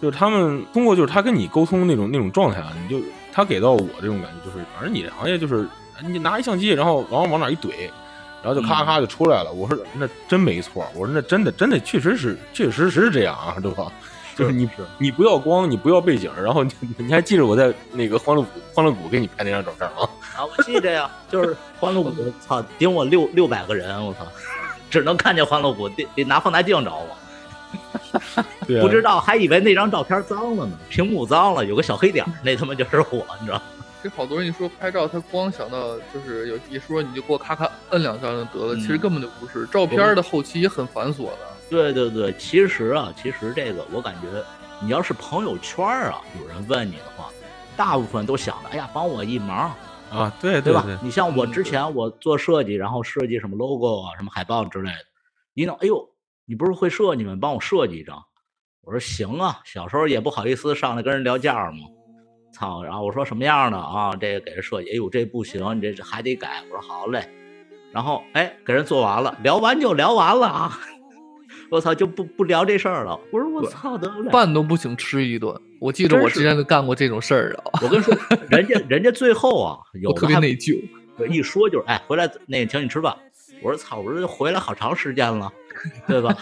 [0.00, 5.66] 就是他们通过就是他跟你沟通那种那种状态啊，你就他给到我这种感觉就是，反正你这行业就是
[6.02, 7.70] 你拿一相机，然后然后往哪一怼，
[8.42, 9.52] 然后就咔咔就出来了。
[9.52, 13.90] 我说那真没错，我说那真的真的确实是确实是这样啊，对吧？
[14.36, 20.06] 就是你你不要光，你不要背景，然后你 你还记着我在那个欢乐谷欢乐谷给你拍那张照片吗？
[20.36, 22.12] 啊，我记得呀，就是欢乐谷，
[22.46, 24.26] 操，顶我六六百个人，我操，
[24.90, 27.16] 只能看见欢乐谷，得得拿放大镜找我。
[28.66, 33.62] 对啊，不知道还以为那张照片脏了呢，屏幕脏了，有个小黑点儿，那他妈就是我，你知道吗？
[34.02, 39.66] 其实好多人一说拍照，他光想到就是有一说你就给我咔咔摁两下就得了，嗯其实根本就不是。
[39.66, 44.28] 照片的后期也很繁琐的，对对对，其实啊，其实这个我感觉，
[44.80, 47.30] 你要是朋友圈啊，有人问你的话，
[47.76, 49.74] 大部分都想着，哎呀，帮我一忙，
[50.12, 50.86] 啊，对对吧？
[51.02, 54.98] 你像我之前我做设计，然后设计什么 logo 啊、什么海报之类的，
[55.54, 56.08] 一弄，哎呦，
[56.48, 57.36] 你不是会设计吗？
[57.40, 58.22] 帮我设计一张。
[58.82, 61.78] 我说行啊，小时候也不好意思上来跟人聊价儿嘛。
[62.52, 64.14] 操，然后我说什么样的啊？
[64.14, 66.62] 这个给人设计，哎呦，这不行，你这这还得改。
[66.70, 67.28] 我说好嘞，
[67.92, 70.78] 然后哎，给人做完了，聊完就聊完了啊。
[71.68, 73.18] 我操，就不不聊这事儿了。
[73.32, 75.52] 我说我对操得了，饭都不请吃一顿。
[75.80, 78.16] 我记得我之前就干过这种事儿啊，我跟你说，
[78.48, 80.80] 人家人家最后啊，有特别内疚。
[81.28, 83.14] 一说就是，哎，回来那个请你吃饭。
[83.62, 85.52] 我说操，我说回来好长时间了，
[86.06, 86.36] 对吧？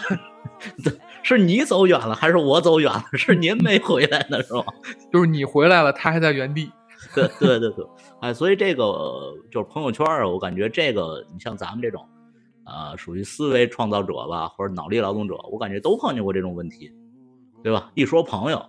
[1.23, 3.03] 是你走远了，还是我走远了？
[3.13, 4.63] 是您没回来呢，是吧？
[5.11, 6.71] 就是你回来了，他还在原地。
[7.13, 7.85] 对对对对，
[8.21, 12.07] 哎，所以这个呃就是朋友圈儿，我感觉这个你像咱们这种，
[12.65, 16.91] 呃，属于思维创造者吧，或者脑力劳动者，我感觉都碰见过这种问题，
[17.63, 17.91] 对吧？
[17.93, 18.65] 一说朋友，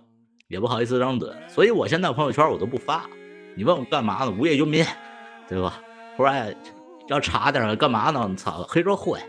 [0.49, 3.05] 也不好意思张嘴，所以我现在朋友圈我都不发。
[3.55, 4.31] 你问我干嘛呢？
[4.37, 4.85] 无业游民，
[5.47, 5.81] 对吧？
[6.15, 6.55] 或者哎，
[7.07, 8.35] 要查点儿干嘛呢？
[8.37, 9.19] 操，黑社会，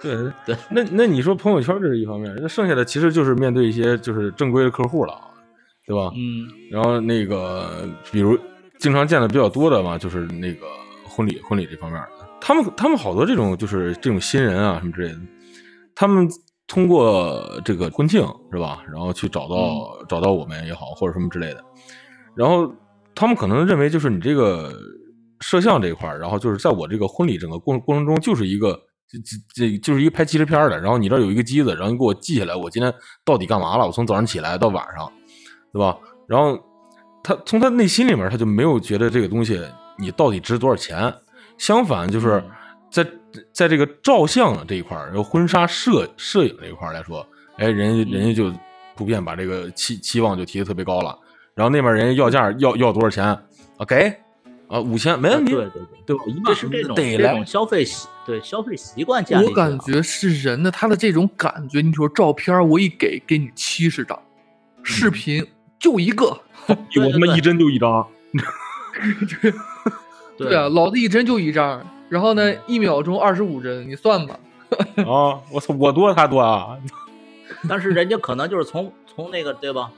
[0.00, 5.14] 对 对，那那你说朋友圈这是一方面，那剩下的其实就是面对一些就是正规的客户了，
[5.86, 6.10] 对吧？
[6.16, 8.36] 嗯然后那个比如
[8.78, 10.66] 经常见的比较多的嘛，就是那个
[11.04, 15.18] 婚礼婚礼这方面的，他们他们好多这种就是这种新人啊什么之类的，
[15.94, 16.28] 他们
[16.66, 21.64] 通过这个婚庆是吧，然后去找到、找到我们也好或者什么之类的，
[22.34, 22.74] 然后
[23.14, 24.72] 他们可能认为就是你这个
[25.38, 28.76] 摄像这一块儿，然后就是在我这个婚礼整个过过程中就是一个。
[29.12, 32.92] 这这这就是一个拍纪录片的，然后你这儿有一个机子，然后你给我记下来，我今天
[33.24, 33.86] 到底干嘛了？
[33.86, 35.12] 我从早上起来到晚上，
[35.72, 35.98] 对吧？
[36.26, 36.58] 然后
[37.22, 39.60] 他从他内心里面，他就没有觉得这个东西
[39.98, 41.12] 你到底值多少钱。
[41.58, 42.50] 相反，就是嗯
[42.90, 43.06] 在
[43.52, 47.26] 在这个照相这一块儿，然后婚纱摄摄影这一块来说，
[47.58, 48.52] 哎，人家人家就
[48.94, 51.16] 普遍把这个期期望就提的特别高了。
[51.54, 53.84] 然后那边人家要价要要多少钱啊？
[53.86, 54.14] 给
[54.72, 56.24] 啊五千没问题，对对对，对吧？
[56.26, 61.82] 一万这是这种得来这种消费习对消费习惯建立我感觉是人的他的这种感觉。
[61.82, 64.18] 你比如说照片，我一给给你七十张，
[64.82, 65.46] 视频
[65.78, 66.40] 就一个。
[66.66, 68.06] 我他妈一帧就一张，
[70.38, 74.38] 对啊，老子一帧就一张，然后呢，一秒钟二十五帧，你算吧。
[74.96, 75.36] 啊！
[75.50, 76.78] 我操，我多他多啊！
[77.68, 79.90] 但是人家可能就是从从那个对吧，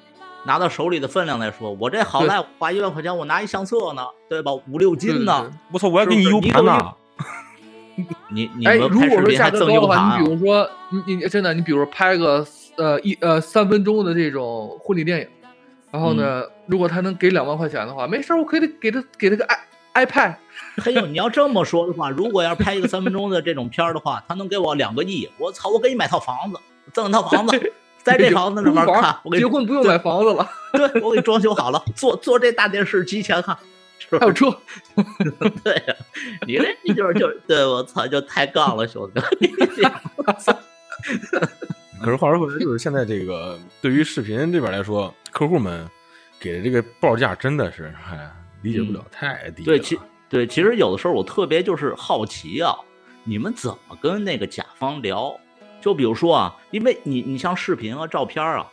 [0.46, 4.52] 拿到手里的分量来说，我这好对赖花一万块钱，我拿一相册呢，对吧？
[4.52, 6.92] 五六斤呢，我操，我还给你 U 盘呢。
[8.28, 10.32] 你你哎，们如果说价格高的话，你比？
[10.32, 10.68] 如说，
[11.06, 12.44] 你你真的，你比如说拍个
[12.76, 15.28] 呃一呃三分钟的这种婚礼电影，
[15.92, 19.46] 然后呢，嗯如果他能给两万块钱的话，没事，我可以给他给他个
[19.92, 20.34] i iPad，
[20.82, 26.58] 嘿呦，你要这么说的话，如果要是拍一个三分钟的这种片儿的话，他能给我两个亿，我操，我给你买套房子，
[26.92, 27.72] 赠套房子，
[28.04, 33.56] 在这房子里面看，我给你结婚不用买房子了， 对我给你装修好了，坐坐这大电视机前看，
[33.98, 34.20] 是不是？
[34.20, 34.54] 还有车，
[35.64, 35.96] 对呀，
[36.46, 39.20] 你这你就是就是对我操，就太杠了，兄弟。
[42.02, 45.88] 可是话说回来，就是现在这个对于视频这边来说，客户们
[46.38, 49.64] 给的这个报价真的是，哎，理解不了，太低了。
[49.64, 52.76] 对，其对，其实有的时候我特别就是好奇啊，
[53.24, 55.34] 你们怎么跟那个甲方聊？
[55.84, 58.72] 就比如说啊，因为你你像视频啊、照片啊，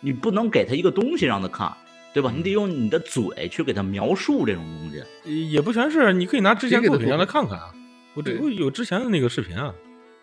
[0.00, 1.72] 你不能给他一个东西让他看，
[2.12, 2.32] 对吧？
[2.34, 5.50] 你得用你的嘴去给他描述这种东西。
[5.52, 7.72] 也不全是，你可以拿之前作品让他看看啊。
[8.14, 9.72] 我这我有之前的那个视频啊，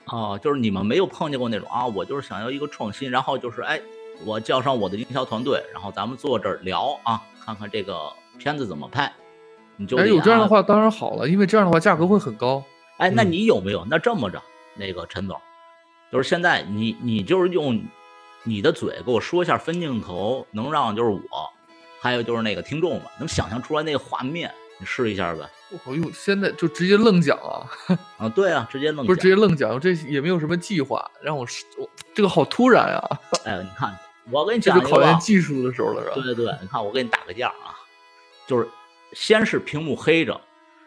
[0.07, 3.79] 啊，就是你们没有碰见过那种啊，我就是想要一个创新，然后就是哎，
[4.25, 7.97] 我叫上我的营销团队，然后咱们坐这儿聊啊，看看这个
[8.37, 9.09] 片子怎么拍。
[9.77, 12.61] 你就哎，有这样的话当然好了，因为这样的话价格会很高。
[12.97, 13.85] 哎，那嗯你有没有？
[13.89, 14.41] 那这么着，
[14.75, 15.39] 那个陈总，
[16.11, 17.83] 就是现在你你就是用
[18.43, 21.21] 你的嘴给我说一下分镜头，能让就是我，
[21.99, 25.49] 还有就是那个听众们能想象出来那个画面，你试一下呗。
[25.83, 27.65] 我用现在就直接愣讲啊，
[28.17, 33.97] 啊，对啊，直接愣不是直接愣讲，这也没有什么计划，让我是我这个好突然啊，哎，你看，
[34.31, 36.13] 我跟你讲一个吧，就考验技术的时候了，是吧？
[36.15, 37.73] 对对对，你看我给你打个样啊，
[38.45, 38.69] 就是
[39.13, 40.39] 先是屏幕黑着，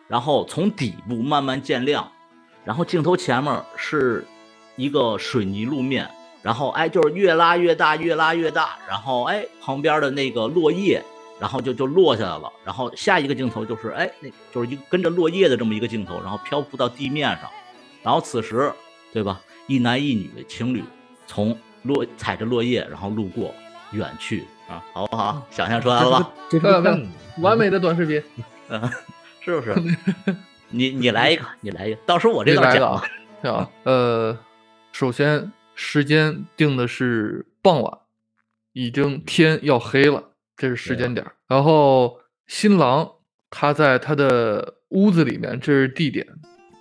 [0.06, 2.10] 然后从底部慢慢渐亮，
[2.64, 4.24] 然后镜头前面是
[4.78, 6.08] 一个水泥路面，
[6.40, 11.04] 然后哎就是越拉越大，越拉越大，然后哎旁边的那个落叶，
[11.38, 17.50] 然后就就落下来了，然后下一个镜头就是哎那就是一个跟着落叶的这么一个镜头，然后漂浮到地面上，
[18.02, 18.72] 然后此时
[19.12, 20.82] 对吧，一男一女情侣
[21.26, 23.52] 从落踩着落叶，然后路过
[23.90, 25.42] 远去啊，好不好？
[25.50, 26.30] 想象出来了吧？
[26.48, 27.08] 这漂亮漂亮
[27.40, 28.22] 完美的短视频，
[28.68, 28.80] 嗯，
[29.40, 29.74] 是不是？
[30.70, 33.02] 你你来一个，你来一个，到时候我这来个啊，
[33.40, 34.38] 对啊，呃，
[34.98, 37.98] 首先时间定的是傍晚，
[38.72, 41.24] 已经天要黑了，这是时间点。
[41.46, 43.08] 然后新郎
[43.48, 46.26] 他在他的屋子里面，这是地点。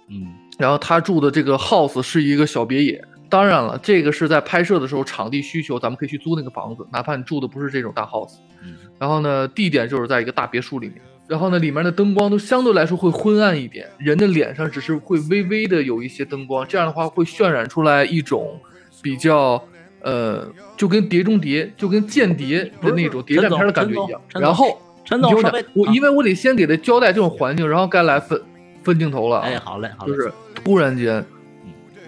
[0.10, 3.06] 嗯然后他住的这个 house 是一个小别野。
[3.30, 8.40] 当然了，这个是在拍摄的时候场地需求，咱们可以去租那个房子，哪怕你住的不是这种大 house。
[8.64, 11.00] 嗯然后呢，地点就是在一个大别墅里面。
[11.28, 18.60] 然后呢，里面的灯光都相对来说会昏暗一点，人的脸上只是会微微的有一些灯光，这样的话会渲染出来一种
[19.02, 19.62] 比较
[20.02, 24.22] 呃，就跟《碟中谍》就跟间谍的那种谍战片的感觉一样。
[24.34, 25.34] 然后陈总
[25.74, 28.42] 我因为我得先给他交代这种环境，然后该来分
[28.84, 29.44] 分镜头了啊。
[29.46, 31.26] 哎，好嘞，好嘞，就是突然间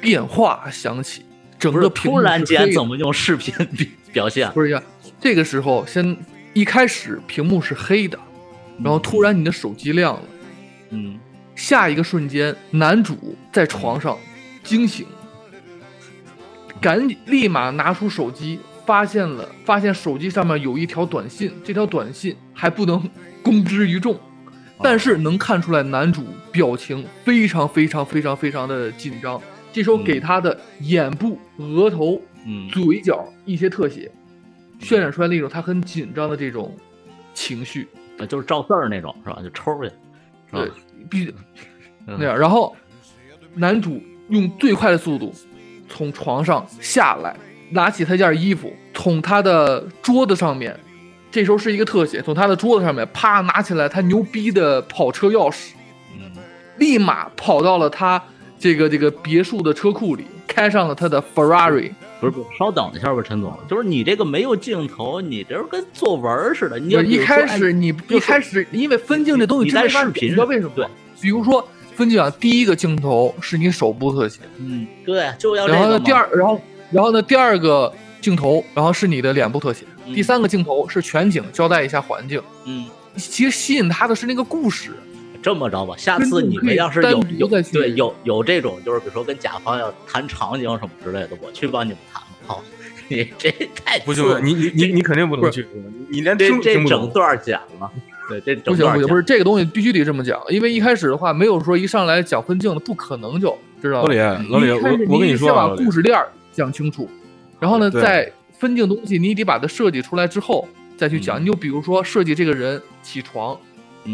[0.02, 1.24] 电话响起，
[1.58, 4.50] 整个屏幕突然间怎么用视频表 表现？
[4.52, 4.82] 不是呀？
[5.20, 6.16] 这个时候先
[6.54, 8.18] 一开始屏幕是黑的，
[8.84, 10.24] 然后突然你的手机亮了，
[10.92, 11.20] 嗯
[11.56, 14.18] 下一个瞬间男主在床上
[14.64, 15.06] 惊醒，
[16.80, 23.10] 赶紧立马拿出手机，发现了发现手机上面有一条短信，这条短信还不能
[23.44, 24.18] 公之于众。
[24.82, 29.42] 但是能看出来，男主表情非常非常非常非常的紧张。
[29.74, 34.10] 这时候给他的眼部、额头、嗯嘴角一些特写，
[34.80, 36.74] 渲染出来那种他很紧张的这种
[37.34, 37.90] 情绪。
[38.20, 39.40] 呃就是照字儿那种是吧？
[39.42, 39.90] 就抽去，
[40.50, 40.72] 是吧对？，
[41.10, 41.34] 必须
[42.06, 42.38] 嗯那样。
[42.38, 42.76] 然后
[43.56, 45.34] 男主用最快的速度
[45.88, 47.36] 从床上下来，
[47.72, 50.78] 拿起他件衣服，从他的桌子上面，
[51.32, 55.72] 这时候是一个特写，从他的桌子上面啪拿起来他牛逼的跑车钥匙，
[56.20, 56.32] 嗯
[56.78, 58.22] 立马跑到了他
[58.58, 61.92] 这个这个别墅的车库里，开上了他的 Ferrari。
[62.20, 66.78] 不是不是，稍等一下吧，陈总，就是你这个没有镜头，你这跟作文似的。
[66.78, 70.92] 你一开始你一开始因为分镜这东西你在真没法视频你知道为什么对吗？
[71.22, 71.66] 比如说
[71.96, 74.42] 分镜啊，第一个镜头是你手部特写。
[74.58, 82.42] 嗯，对，就要然后呢，第二，然后然后呢，第二个镜头，然后是你的脸部特写，嗯第三个镜头是全景，交代一下环境。
[82.66, 82.86] 嗯，
[83.16, 84.92] 其实吸引他的是那个故事，
[85.42, 92.22] 这么着吧，下次你们要是有有对有有这种，就是比如说跟甲方要谈场景什么之类的，我去帮你们谈。
[92.46, 92.64] 好，
[93.08, 93.50] 你 这
[93.86, 95.66] 太不行你你你你肯定不能去，
[96.10, 97.10] 你连这听这整。
[97.12, 97.90] 段剪了，
[98.28, 104.08] 对，这不行不行，不是这个东西必须得这么讲，因为一开始的话没有说一上来讲分镜的，不可能就知道老？
[104.08, 106.20] 李，老李，我我跟你说先把故事链
[106.52, 107.10] 讲清楚，
[107.60, 110.68] 然后呢，对再分镜东西，你得把它设计出来之后
[110.98, 111.40] 再去讲。
[111.40, 113.60] 嗯你就比如说设计这个人起床，嗯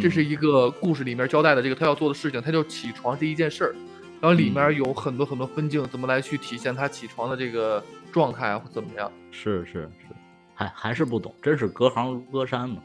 [0.01, 3.75] 这是一个故事里面交代的这个他要做的事情，他就起床这一件事儿。
[4.21, 9.11] 然然后里面有很多很多分镜，怎么来去体现他起床的这个状态啊，或怎么样？
[9.29, 10.15] 是是是，
[10.55, 12.77] 还还是不懂，真是隔行如隔山嘛。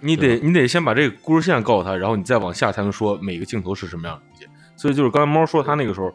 [0.00, 4.48] 你得你得先把这个故事线告诉他，然后你再往下才能说每个镜头是什么样的东西。
[4.74, 6.12] 所以就是刚才猫说他那个时候，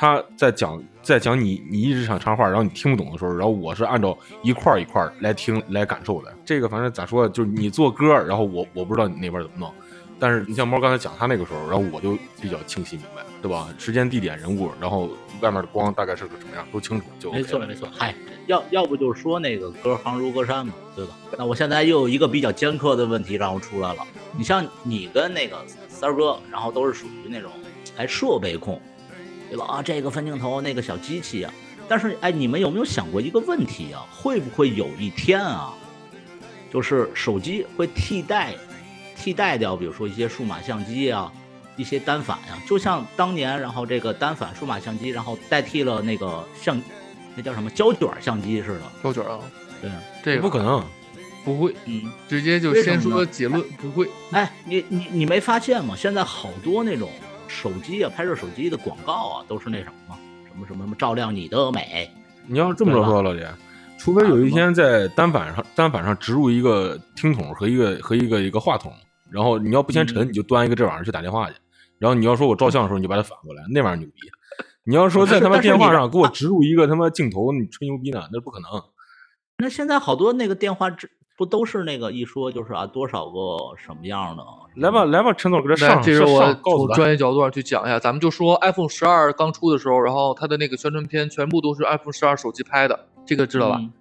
[0.00, 6.32] 他在讲在讲你你一直想插话，然后你听不懂的时候，然后我是按照一块儿一块儿来听来感受的。
[6.44, 9.74] 这个反正咋说，就是你做歌，然后我我不知道你那边怎么弄，
[10.16, 13.68] 但是你像猫刚才讲他那个时候，然后我就比较清晰明白，对吧？
[13.76, 18.14] 时间、地点、人物，然后外面的光大概是个什么样，都清楚就没错没错，嗨，
[18.46, 21.16] 要要不就是说那个隔行如隔山嘛，对吧？
[21.36, 24.06] 那我现在又有一个比较尖刻的问题让我出来了。
[24.36, 25.56] 你像你跟那个
[25.88, 27.50] 三儿哥，然后都是属于那种
[27.96, 28.80] 哎设备控，
[29.48, 29.64] 对吧？
[29.66, 31.52] 啊，这个分镜头，那个小机器啊。
[31.88, 34.04] 但是哎，你们有没有想过一个问题啊？
[34.10, 35.72] 会不会有一天啊，
[36.72, 38.54] 就是手机会替代
[39.16, 41.32] 替代掉，比如说一些数码相机啊，
[41.76, 46.80] 一些单反呀、就像当年，然后这个单反数码相机，然后代替了那个相，
[47.34, 48.82] 那叫什么胶卷相机似的。
[49.02, 49.40] 胶卷啊，
[49.80, 49.90] 对，
[50.22, 50.84] 这个不可能。
[51.44, 54.06] 不会，嗯，直接就先说结论，不会。
[54.32, 55.94] 哎，你你你没发现吗？
[55.96, 57.10] 现在好多那种
[57.48, 60.18] 手机啊，拍摄手机的广告啊，都是那什么吗？
[60.46, 62.10] 什么什么什么照亮你的美。
[62.46, 63.48] 你要这么着说，老姐，
[63.98, 68.92] 除非有一天在单反上单反上植入一个听筒和一个和一个一个话筒，
[69.30, 71.56] 然后你要不嫌沉，嗯你就端一个这玩意儿去打电话去，
[71.98, 74.30] 然后你要说我照相的时候，你就把它反过来，那玩意儿牛逼。
[74.84, 78.28] 你要说在他妈电话上给我植入一个他妈镜头，你吹牛逼呢？
[78.32, 78.68] 那不可能。
[79.58, 84.42] 那现在好多那个电话之不都是那个一说就是啊多少个什么样的？
[84.78, 86.94] 来吧，来吧，陈总给他来，上上这是我告诉他。
[86.94, 93.76] 从专业角度上去讲一下，咱们就说 iPhone 十二刚出的时候，然后它的那个宣传片全部都是 iPhone 十二手机拍的，这个知道吧？
[93.80, 93.92] 嗯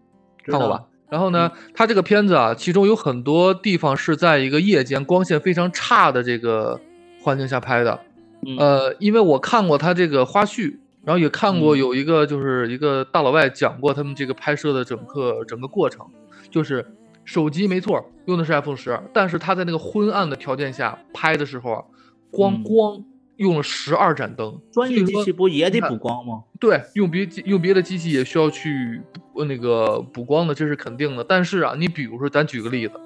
[0.43, 0.83] 知看过道吧？
[1.09, 6.79] 然后呢，它这个片子啊，其中有很多地方是在一个夜间光线非常差的这个
[7.21, 7.99] 环境下拍的。
[8.45, 16.05] 嗯呃，因为我看过它这个花絮，然后也看过嗯有一个就是一个大老外讲过他们这个拍摄的整个整个过程，
[16.51, 16.85] 就是
[17.25, 21.83] 手机没错用的是 iPhone 十二，但是它在那个昏暗的条件下拍的时候啊，
[22.29, 23.03] 光嗯光
[23.37, 26.43] 用了十二盏灯，专业机器不也得补光吗？
[26.59, 29.01] 对，用别用别的机器也需要去
[29.33, 31.23] 补那个补光的，这是肯定的。
[31.23, 32.99] 但是啊，你比如说，咱举个例子，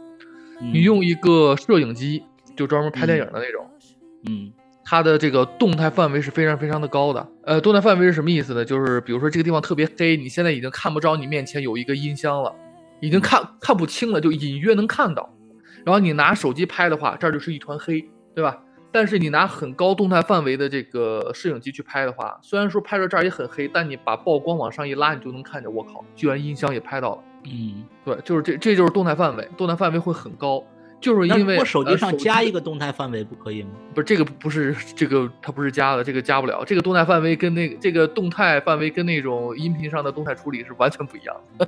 [0.61, 2.23] 嗯你用一个摄影机，
[2.55, 3.69] 就专门拍电影的那种，
[4.27, 4.51] 嗯
[4.83, 7.25] 它的这个动态范围是非常非常的高的。
[7.43, 8.65] 呃，动态范围是什么意思呢？
[8.65, 12.53] 就是比如说这个地方特别黑，你现在已经看不着你面前有一个音箱了，
[13.01, 15.29] 已经看看不清了，就隐约能看到。
[15.83, 18.57] 然后你拿手机拍的话，这儿就是一团黑，对吧？
[18.93, 27.23] 但是你拿很高动态范围的这个摄影机去拍的话，虽然说拍到这儿也很黑，但你把曝光往上一拉，你就能看见，我靠，居然音箱也拍到了。
[27.45, 30.61] 嗯，对，就是这，这就是动态范围，动态范围会很高，
[30.99, 33.69] 就是因为我手机呃上加一个动态范围不可以吗？
[33.95, 36.63] 不是这个不是这个它不是加的，这个加不了。
[36.65, 41.67] 这个动态范围跟那个这个动态范围跟那种音频上的动态处理是完全不一样的。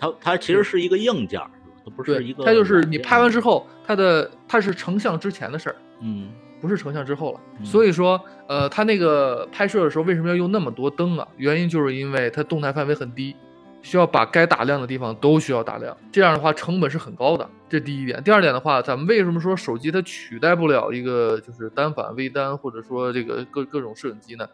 [0.00, 1.40] 哦，它它其实是一个硬件
[1.84, 6.28] 它不是一个。，它就是你拍完之，后，它的它是成像之前的事儿，嗯
[6.60, 7.40] 不是成像之后了。
[7.60, 11.26] 嗯所以说，呃，它那个拍摄的时候为什么要用那么多灯啊？
[11.36, 13.34] 原因就是因为它动态范围很低，
[13.82, 15.96] 需要把该打亮的地方都需要打亮。
[16.10, 18.22] 这样的话成本是很高的，这第一点。
[18.22, 24.48] 第二点的话，咱们为什么说手机它取代不了一个就是单反、微单或者说这个各各种摄影机呢？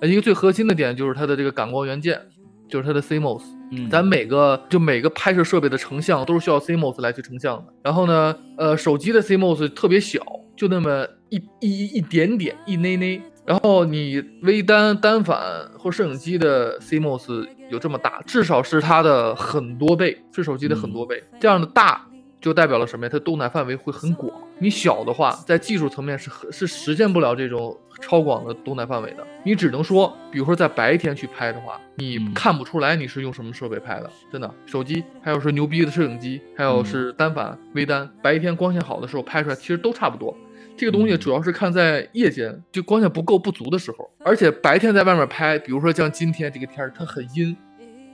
[0.00, 2.20] 呃一个最核心的点就是它的这个感光元件，
[2.68, 3.42] 就是它的 CMOS。
[3.70, 7.72] 嗯，咱每个就每个拍摄设备的成像都是需要 CMOS 来去成像的。
[7.82, 10.20] 然后呢，呃，手机的 CMOS 特别小，
[10.56, 13.22] 就那么一一一点点一内内。
[13.44, 15.40] 然后你微单、单反
[15.76, 21.20] 或摄影机的 CMOS 有这么大，至少是它的很多倍，是手机的很多倍。
[21.40, 22.06] 这样的大
[22.40, 23.10] 就代表了什么呀？
[23.10, 24.32] 它动态范围会很广。
[24.62, 29.26] 你小的话，在技术层面是很是实现不了这种超广的动态范围的。
[29.44, 34.48] 你只能说，比如说在白天去拍的话，你嗯看不出来你是用什么设备拍的，真的。
[34.64, 40.32] 手机，还有是牛逼的摄影机，还有是单反、微单，白天光线好的时候拍出来其实都差不多。
[40.76, 47.56] 这个东西嗯主要是看在夜间，就光线不够不足的时候，而且白天在外面拍，比如说像今天这个天儿，它很阴，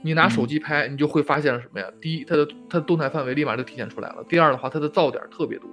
[0.01, 1.85] 你拿手机拍，你就会发现了什么呀？
[2.01, 5.69] 第一，它的它的动态范围立马就体现出来了；第二的话，它的噪点特别多。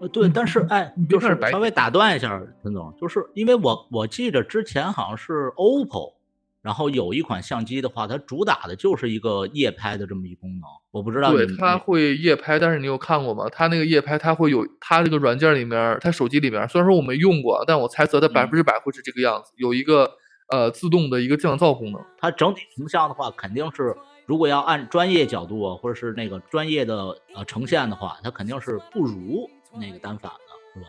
[0.00, 6.14] 呃，对，但是 哎，就是稍微打断一下，陈总，就是因为我我记着之前好像是 OPPO，
[6.62, 13.48] 然后有一款相机的话，它主打的就是一个夜拍的这么一功能，我不知道对，你它会夜拍，但是你有看过吗？
[13.50, 20.10] 它那个夜拍，它会有它这个软件里面，它手机里面，虽然说我没用过，但我猜测它嗯百分之百会是这个样子，有一个
[20.50, 22.00] 呃自动的一个降噪功能。
[22.18, 29.48] 它整体成像的话，肯定是如果要按专业角度啊，或者是那个专业的呃呈现的话，它肯定是不如
[29.80, 30.38] 那个单反的，
[30.74, 30.86] 是吧？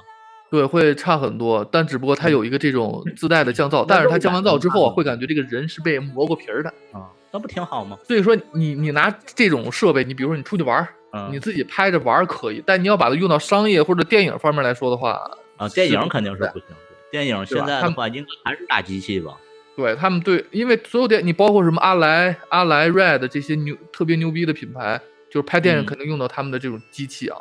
[0.49, 6.69] 对，会差很多，但只不过它有一个这种自带的降噪，但是它降完噪之后啊，会感觉这个人是被磨过皮儿的。
[6.91, 7.97] 啊，那不挺好吗？
[8.07, 10.87] 所以说你你拿这种设备，你比如说你出去玩
[11.31, 15.19] 你自己拍着玩可以，但你要把它用到商业或者电影方面来说的话，
[15.57, 16.67] 啊，电影肯定是不行。
[17.09, 19.35] 电影现在的话，应该还是大机器吧？
[19.75, 27.37] 对他们对，因为所有电你包括什么阿莱、阿莱 Red 这些牛特别牛逼的品牌，就是拍电影嗯肯定用到他们的这种机器啊，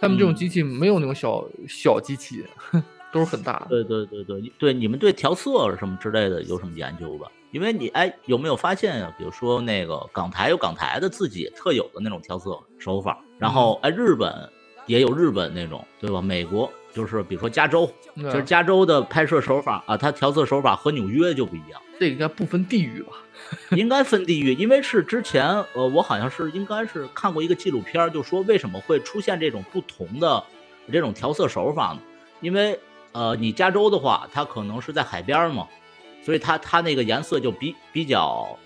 [0.00, 2.44] 他们这种嗯机器没有那种小小机器，
[3.12, 3.66] 都是很大的。
[3.68, 7.30] 对对对对对，你们对调色什么之类的有什么研究吧？
[7.50, 9.14] 因为你哎，有没有发现啊？
[9.16, 14.30] 比如说那个港台有港台的自己特有的那种调色手法，然后哎，日本
[14.88, 16.20] 也有日本那种，对吧？
[16.20, 21.80] 美国就是比如说加州，就是加州的拍摄手法啊，它调色手法和纽约就不一样。
[22.00, 23.12] 这应该不分地域吧？
[23.76, 30.42] 应该分地域，因为是之前呃，我好像是应该是看过一个纪录片，就说为什么会出现这种不同的
[30.92, 32.00] 这种调色手法呢？
[32.40, 32.78] 因为
[33.12, 35.66] 呃，你加州的话，它可能是在海边嘛，
[36.22, 38.58] 所以它它那个颜色就比比较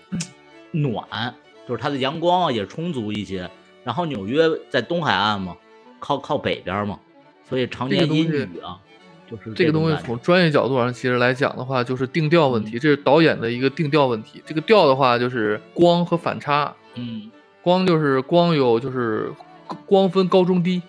[0.71, 1.33] 暖，
[1.67, 3.49] 就是它的阳光啊也充足一些。
[3.83, 5.57] 然后纽约在东海岸嘛，
[6.03, 6.99] 靠靠北边嘛，
[7.47, 8.77] 所以常年阴雨啊，
[9.31, 14.43] 就是这个东西从专业角度上其实来讲的话，就是定调问题，这是导演的一个定调问题。
[14.45, 16.73] 这个调的话，就是光和反差。
[16.95, 17.31] 嗯
[17.61, 19.31] 光就是光有就是
[19.85, 20.81] 光分高中低，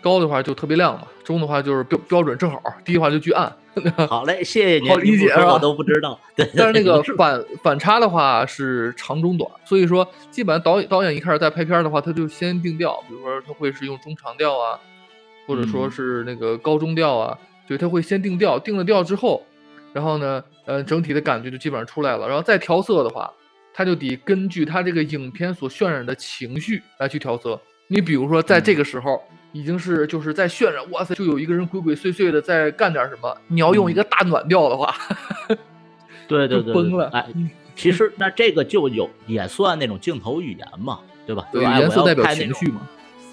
[0.00, 3.50] 高的话就特别亮嘛，中的话就是标标准正好，低的话就巨暗。
[4.08, 6.16] 好嘞，谢谢您，好理解是吧我都不知道。
[6.36, 14.78] 对，但是那个 反反差的话是长中短，所以说基本上导演导演一开始在拍片儿的话，他就先定调，比如说他会是用中长调啊，
[15.48, 19.44] 或者说嗯是那个高中调啊，对，他会先定调，定了调之后，
[19.92, 23.28] 然后呢，呃，整体的感觉就基本上出来了，然后再调色的话，
[23.72, 27.60] 他就得根据他这个影片所渲染的情绪来去调色。
[27.88, 29.20] 你比如说在这个时候。
[29.54, 33.34] 已经是就是在渲染，哇塞，就有一个人鬼鬼祟祟的在干点什么。
[33.46, 34.92] 你要用一个大暖调的话，
[35.48, 35.56] 嗯
[36.26, 37.24] 对对对，崩了哎，
[37.76, 41.46] 其实那这个就有也算那种镜头语言嘛，对吧？
[41.54, 42.80] 颜色代表情绪嘛。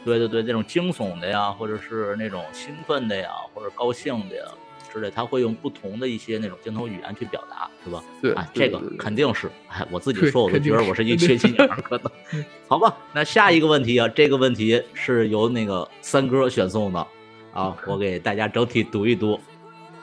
[0.05, 4.43] 对对对，那种惊悚的呀，或者是那种兴奋的呀，或者高兴的呀
[4.92, 8.04] 之类，他会用不同的一些那种镜头语言去表达，是吧？
[8.22, 12.44] 对啊，这个肯定是，哎，我自己说我都觉得我是一缺心眼 儿，可能。
[12.68, 17.08] 好吧，那下一个问题啊，这个问题是由那个三哥选送的
[17.54, 19.39] 啊，我给大家整体读一读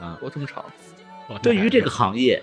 [0.01, 0.19] 啊。
[0.23, 0.65] 我这么长，
[1.43, 2.43] 对于这个行业，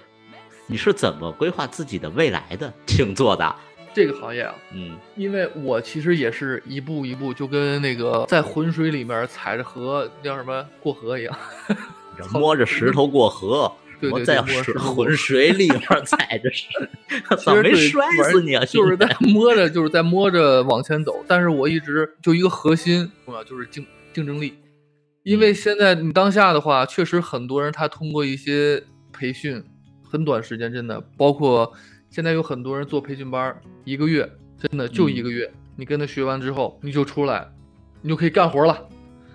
[0.68, 2.72] 你是怎么规划自己的未来的？
[2.86, 3.56] 请作答。
[3.96, 11.34] 这个行业啊，嗯因为我其实也是一步一步，就跟那个在浑水里面踩着河，叫什么过河一样。
[12.34, 14.42] 摸着石头过河， 对对对我在
[14.78, 16.68] 浑水里边踩着石，
[17.64, 18.64] 没摔死你啊？
[18.66, 21.24] 就是在摸着，就是在摸着往前走。
[21.28, 24.54] 但是我一直就一个核心重要，就是竞竞争力。
[25.24, 29.64] 因为现在你当下的话，确实很多人他通过一些培训，
[30.04, 31.74] 很短时间，真的，包括
[32.12, 37.48] 现在有很多人做培训班，一个月，真的就一个月，你跟他学完之后，你就出来，
[38.04, 38.88] 你就可以干活了，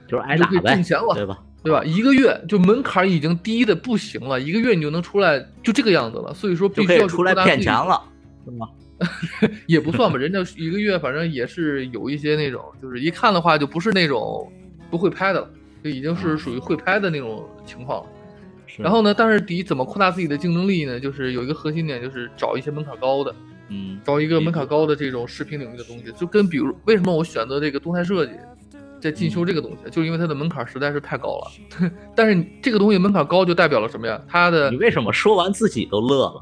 [0.06, 1.38] 就是挨打呗挣，钱了，对吧？
[1.62, 1.84] 对吧？
[1.84, 6.32] 一个月就门槛已经低的不行了，一个月你就能出来，就这个样子了。
[6.32, 8.00] 所以说必须要出来骗钱了，
[8.44, 8.68] 是吗？
[9.66, 14.50] 也不算吧，人家一个月反正也是有一些那种，就是一看的话就不是那种
[14.90, 15.50] 不会拍的了，
[15.82, 18.10] 就已经是属于会拍的那种情况了。
[18.76, 21.00] 然后呢，但是第一怎么扩大自己的竞争力呢？
[21.00, 23.34] 就是有一个核心点，就是找一些门槛高的，
[23.68, 26.12] 嗯，找一个门槛高的这种视频领域的东西。
[26.12, 28.32] 就跟比如为什么我选择这个动态设计，
[29.00, 31.90] 在进修这个东西，就是因为它的门槛实在是太高了。
[32.14, 34.20] 但是这个东西门槛高，就代表了什么呀？
[34.28, 36.40] 它的你为什么说完自己都乐了？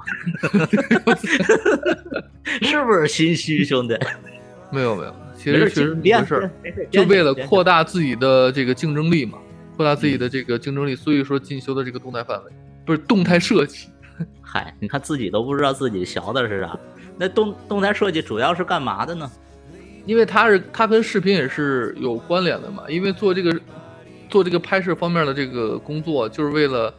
[2.62, 3.96] 是不是心虚，兄弟？
[4.70, 6.50] 没有没有，其实确实别没事儿。
[6.90, 9.38] 就为了扩大自己的这个竞争力嘛，
[9.76, 12.52] 扩大自己嗯的这个竞争力，所以说进修的这个动态范围，
[12.84, 13.88] 不是动态设计。
[14.42, 16.78] 嗨，你看自己都不知道自己学的是啥。
[17.16, 19.30] 那动动态设计主要是干嘛的呢？
[20.08, 23.60] 因为它是它跟视频也是有关联的嘛，因为做这个
[24.30, 26.92] 做这个拍摄方面的这个工作，就是为了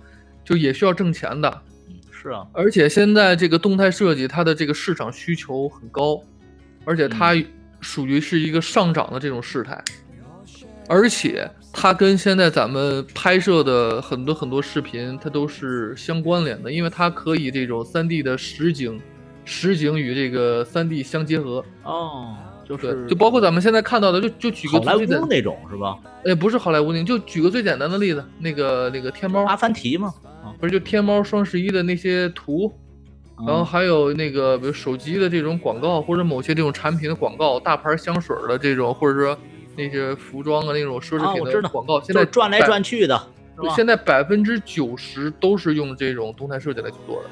[0.45, 6.21] 就也需要挣钱的，嗯，是啊，而且现在这个动态设计它的这个市场需求很高，
[6.85, 7.33] 而且它
[7.81, 9.83] 属于是一个上涨的这种事态，
[10.87, 19.01] 而且它跟现在咱们拍摄的很多很多视频它都是相关联的，因为它可以这种三 D 的实景，
[19.45, 22.37] 实景与这个三 D 相结合，哦，
[22.69, 25.97] 就是，就包括咱们现在看到的，就就举个好莱坞，那种是吧？
[26.23, 30.13] 哎，不是好莱坞那种，就举个最简单的例子，那个那个天猫阿，凡提嘛，
[30.43, 32.71] 啊不是就天猫双十一的那些图，
[33.39, 39.35] 然后嗯还有那个，比如手机的这种广告，或者某些这种产品的广告，大牌香水的这种，或者说
[39.75, 43.19] 那些服装啊那种奢侈品的广告，现在转来转去的，
[43.75, 47.29] 现在百分之九十都是用这种动态设计来去做的。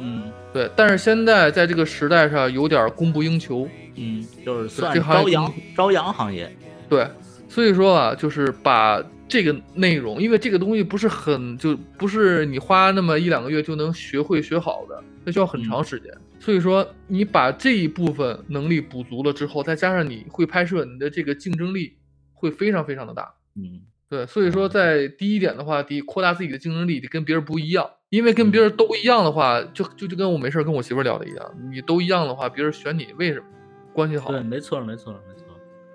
[0.00, 3.68] 嗯对，但是现在在这个时代上有点供不应求。
[3.98, 6.50] 嗯，就是算朝阳朝阳行业。
[6.88, 7.06] 对，
[7.48, 16.12] 所以说啊，就是把这个内容，因为这个东西不是很就不是你花那么一两个月就能学会学好的，它需要很长时间。
[16.40, 21.96] 所以说，你把这一部分能力补足了之后，再加上你会拍摄，你的这个竞争力
[22.32, 23.34] 会非常非常的大。
[23.56, 27.90] 嗯对，所以说在第一点的话，得扩大自己的竞争力，得跟别人不一样。
[28.08, 33.44] 因为跟别人都一样的话，就就就跟我没事跟我媳妇聊的一样，你都一样的话，别人选你为什么？
[33.98, 34.30] 关系好。
[34.30, 35.44] 对，没错没错没错，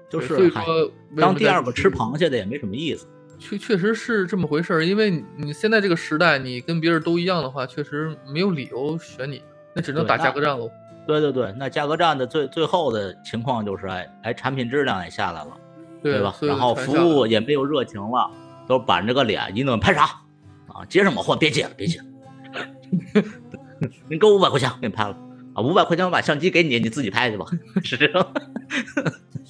[0.09, 3.07] 就是所以说，当第二个吃螃，蟹的也没什么意思。
[3.39, 4.85] 确确实是这么回事儿。
[4.85, 9.41] 因为你你现在这个时代，你跟别人都一样的话，确实没有理由选你，
[9.73, 10.69] 那只能打价格战喽。
[11.07, 15.57] 对对对，那价格战的最最后的情况就是，哎哎，产品质量也下来了，
[16.01, 16.35] 对吧？
[16.41, 18.29] 然后服务也没有热情了，
[18.67, 20.03] 都板着个脸，一弄拍啥
[20.67, 20.83] 啊？
[20.89, 21.35] 接什么货？
[21.35, 22.05] 别接了，别接了。
[24.07, 25.17] 你给我五百块钱，我给你拍了
[25.53, 25.61] 啊！
[25.61, 27.45] 五百块钱我把相机给你，你自己拍去吧，
[27.83, 28.33] 是这样。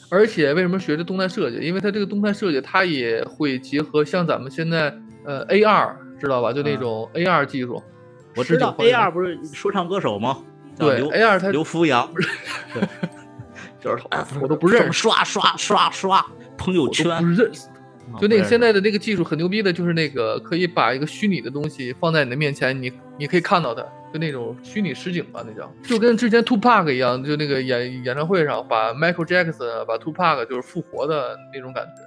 [0.10, 1.58] 而且为什么学这动态设计？
[1.66, 4.96] 因为它这个动态设计，它也会结合像咱们现在
[5.26, 6.52] 呃 AR 知道吧？
[6.54, 7.82] 就那嗯种 AR 技术。
[8.36, 10.38] 我知道实景还 AR 不是说唱歌手吗？
[10.78, 12.12] 对 AR 他刘福阳，
[12.74, 12.82] 对，
[13.80, 16.26] 就是哎我都不认识刷刷刷刷
[16.58, 17.68] 朋友都圈不，认识。
[18.12, 23.82] 啊就那个现在的那个技术很牛逼的，就是那个可以把一个虚拟的东西放在你的面前，你你可以看到它，
[24.14, 32.04] 就那种虚拟实景吧，那叫就跟之前 Two Pack 一样，就那个演演唱会上把 Michael Jackson 把 Two Pack 就是复活的那种感觉。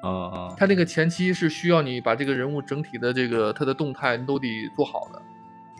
[0.00, 0.54] 啊啊！
[0.56, 4.46] 他那个前期是需要你把这个人物整体的这个他的动态你都得
[4.76, 5.20] 做好的，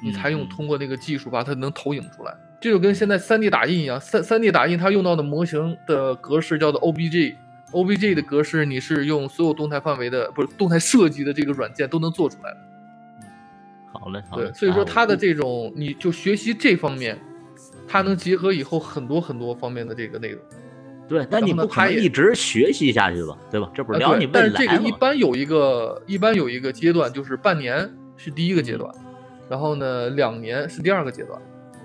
[0.02, 2.34] 你才用通过那个技术把它能投影出来。
[2.60, 7.36] 这就跟现在 3D 打印一样，三 3D 打印它用到的模型的格式叫做 OBJ。
[7.70, 12.58] OBJ 的格式你是用所有动态范围的不是动态设计的这个软件都能做出来的。
[13.92, 17.18] 好嘞，好嘞。，对所以说他的这种你就学习这方面，
[17.86, 20.40] 他能结合以后很多很多方面的这个内容。
[21.08, 23.70] 对，那你不可能它也一直学习下去吧，对吧？
[23.74, 24.76] 这不是啊对聊你未但是这个？
[24.86, 28.94] 一般有一个一般有一个阶段，就是半年是第一个阶段，
[29.48, 31.40] 然后呢两年是第二个阶段。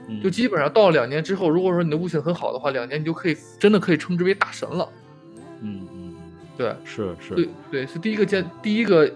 [0.10, 4.90] 嗯就基本上到了两年之后，如果说你的悟性很好的话，两年你就可以真的可以称之为大神了。
[5.62, 6.14] 嗯嗯，嗯
[6.58, 9.10] 对是是，对对，是第一个阶第一个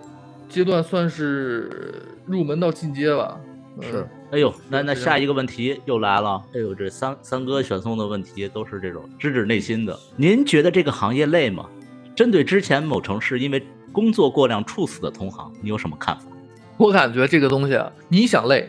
[0.48, 3.40] 阶段算是入门到进阶吧。
[3.80, 9.98] 嗯是，哎呦，那那下一个问题又来了，哎呦，这三三哥选送的问题都是这种直指内心的。
[10.16, 11.68] 您觉得这个行业累吗？
[12.16, 16.26] 针对之前某城市因为工作过量猝死的同行，你有什么看法？
[16.78, 18.68] 我感觉这个东西啊，你想累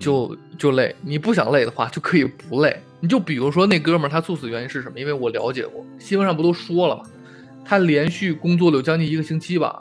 [0.00, 2.76] 就就累，你不想累的话就可以不累。
[2.98, 4.98] 你就比如说那哥们儿他猝死原因是什么？
[4.98, 7.04] 因为我了解过，新闻上不都说了吗？
[7.64, 9.80] 他连续工作了有将近一个星期吧，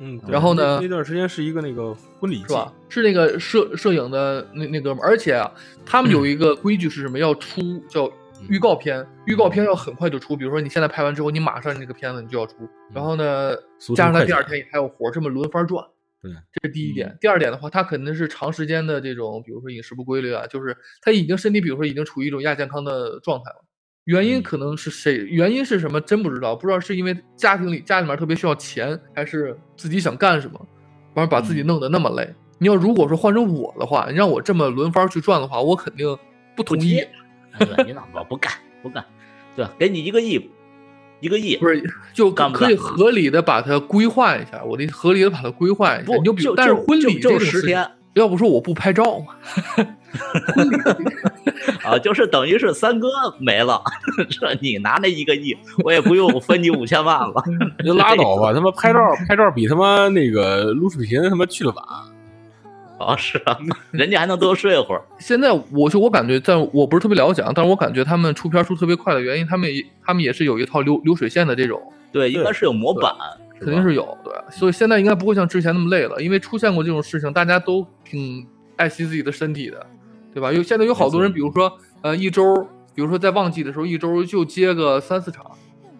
[0.00, 2.72] 嗯，然后呢那那段时间是一个那个婚礼是吧？？
[2.88, 5.50] 是那个摄摄影的那那哥们儿，而且啊，
[5.86, 7.18] 他们有一个规矩是什么？
[7.18, 8.10] 要出叫
[8.48, 10.36] 预告片，预告片要很快就出。
[10.36, 15.84] 比如说你现在拍完之后，你马上这个片子你就要出，然后呢，俗加上他第二天也还有活，这么轮番转。
[16.20, 17.16] 对，这是第一点。
[17.20, 23.64] 第二点的话，他肯定是长时间的这种，比如说饮食不规律啊，就是他已经身体，比如说已经处于一种亚健康的状态了。
[24.04, 25.16] 原因嗯可能是谁？
[25.28, 26.00] 原因是什么？
[26.00, 30.60] 真不知道，不知道是因为家庭里家里面特别需要钱，还是自己想干什么，
[31.14, 32.34] 完了把自己嗯弄得那么累。
[32.58, 36.16] 你要如果说换成我的话，你让我这么轮番去转的话，我肯定
[36.54, 37.02] 不同意。
[37.58, 38.52] 对，你那我不干
[38.82, 39.04] 不干，
[39.56, 40.50] 对，给你一个亿，
[41.20, 41.82] 一个亿，不是，
[42.12, 44.62] 就可以合理的把它规划一下。
[44.64, 46.06] 我的合理的把它规划一下。
[46.06, 49.34] 不你就比但是婚礼这十天，要不说我不拍照嘛。
[51.84, 53.08] 啊，就是等于是三哥
[53.38, 53.82] 没了，
[54.30, 57.42] 这你拿那一个亿，我也不用分你五千万了。
[57.82, 58.98] 你就拉倒吧，他妈拍照
[59.28, 61.84] 拍照比他妈那个录视频他妈去的晚。
[62.96, 63.58] 啊，是啊，
[63.90, 65.02] 人家还能多睡会儿。
[65.18, 73.12] 现在我就我感觉，在我不是特别了解啊，但是我感觉他们出片出特别快的原因，他们也他们也是有一套流流水线的这种，对，应该是有模板，
[73.60, 78.46] 肯定是有对，所以现在应该不会像之前那么累了，因为出现过这种事情，大家都挺
[78.76, 79.86] 爱惜自己的身体的，
[80.32, 80.52] 对吧？
[80.52, 85.44] 有现在有好多人，比如说呃一周，比如说在旺季的时候，一周就接个三四场，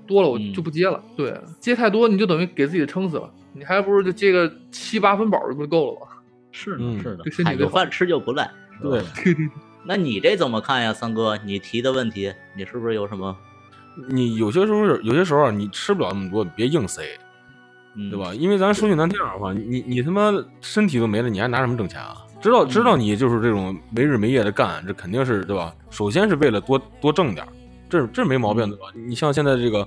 [0.07, 1.03] 多了我嗯就不接了。
[1.17, 6.07] 对，接太多你就等于给自己撑死了，你还不如就接个七八分饱就不就够了吗？
[6.53, 8.51] 是嗯的，是的对，身体有饭吃就不赖。
[8.81, 9.49] 对， 对对对。
[9.87, 11.39] 那你这怎么看呀，三哥？
[11.45, 13.37] 你提的问题，你是不是有什么？
[14.09, 17.03] 你有些时候有些时候啊你吃不了那么多，你别硬塞，
[17.97, 18.35] 嗯，对吧？？
[18.35, 22.17] 因为咱说句难听点儿的话，你你他妈身体都没了，你还拿什么挣钱啊？
[22.41, 25.75] 知道知道你就是这种没日没夜的干，这肯定是对吧？
[25.91, 27.49] 首先是为了多多挣点儿，
[27.89, 28.85] 这这没毛病对吧？
[28.95, 29.87] 你像现在这个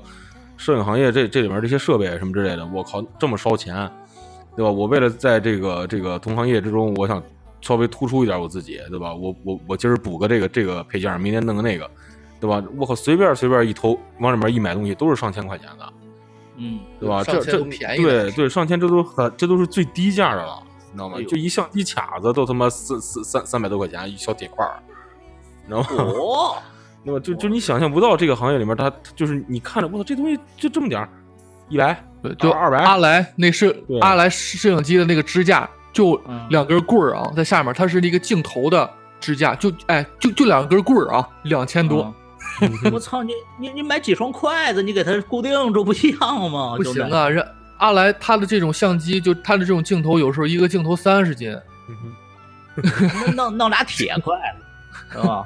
[0.56, 3.88] 摄影行业这这里面这些设备什么之类的，我靠，这么烧钱，
[4.56, 4.72] 对吧？
[4.72, 7.22] 我为了在这个这个同行业之中，我想
[7.62, 9.14] 稍微突出一点我自己，对吧？
[9.14, 11.88] 我我我今儿补个这个这个配件，明天弄个那个，
[12.40, 12.64] 对吧？
[12.76, 15.94] 我靠，随便随便一投往里面一买东西都是上千块钱的，
[16.58, 17.24] 嗯，对吧？
[17.24, 21.24] 这这便宜对对，上千这都很这都是最低价的了，你知道吗哎？
[21.24, 24.80] 就一相机卡子都他妈四四三三百多块钱一小铁块儿，
[25.66, 25.88] 你知道吗？
[26.12, 26.56] 哦，
[27.06, 27.20] 对吧？
[27.20, 31.10] 就就你想象不到这个行业里面，它它就是你看着我操，这东西就这么点儿，
[31.70, 38.90] 一百对，就二百阿莱那摄对阿莱摄影机的那个支架，就嗯两根棍儿啊，在下面，它是一个镜头的
[39.20, 42.14] 支架，就哎就就两根棍儿啊，两千多，嗯
[42.92, 46.76] 我操你你你买几双筷子，你给它固定住不一样吗？
[46.78, 47.30] 不行啊！
[47.30, 47.46] 人
[47.78, 51.56] 阿莱他的这种相机，就他的这种镜头，有时候一个镜头三十斤，
[53.26, 55.46] 弄弄弄俩铁筷子，是吧？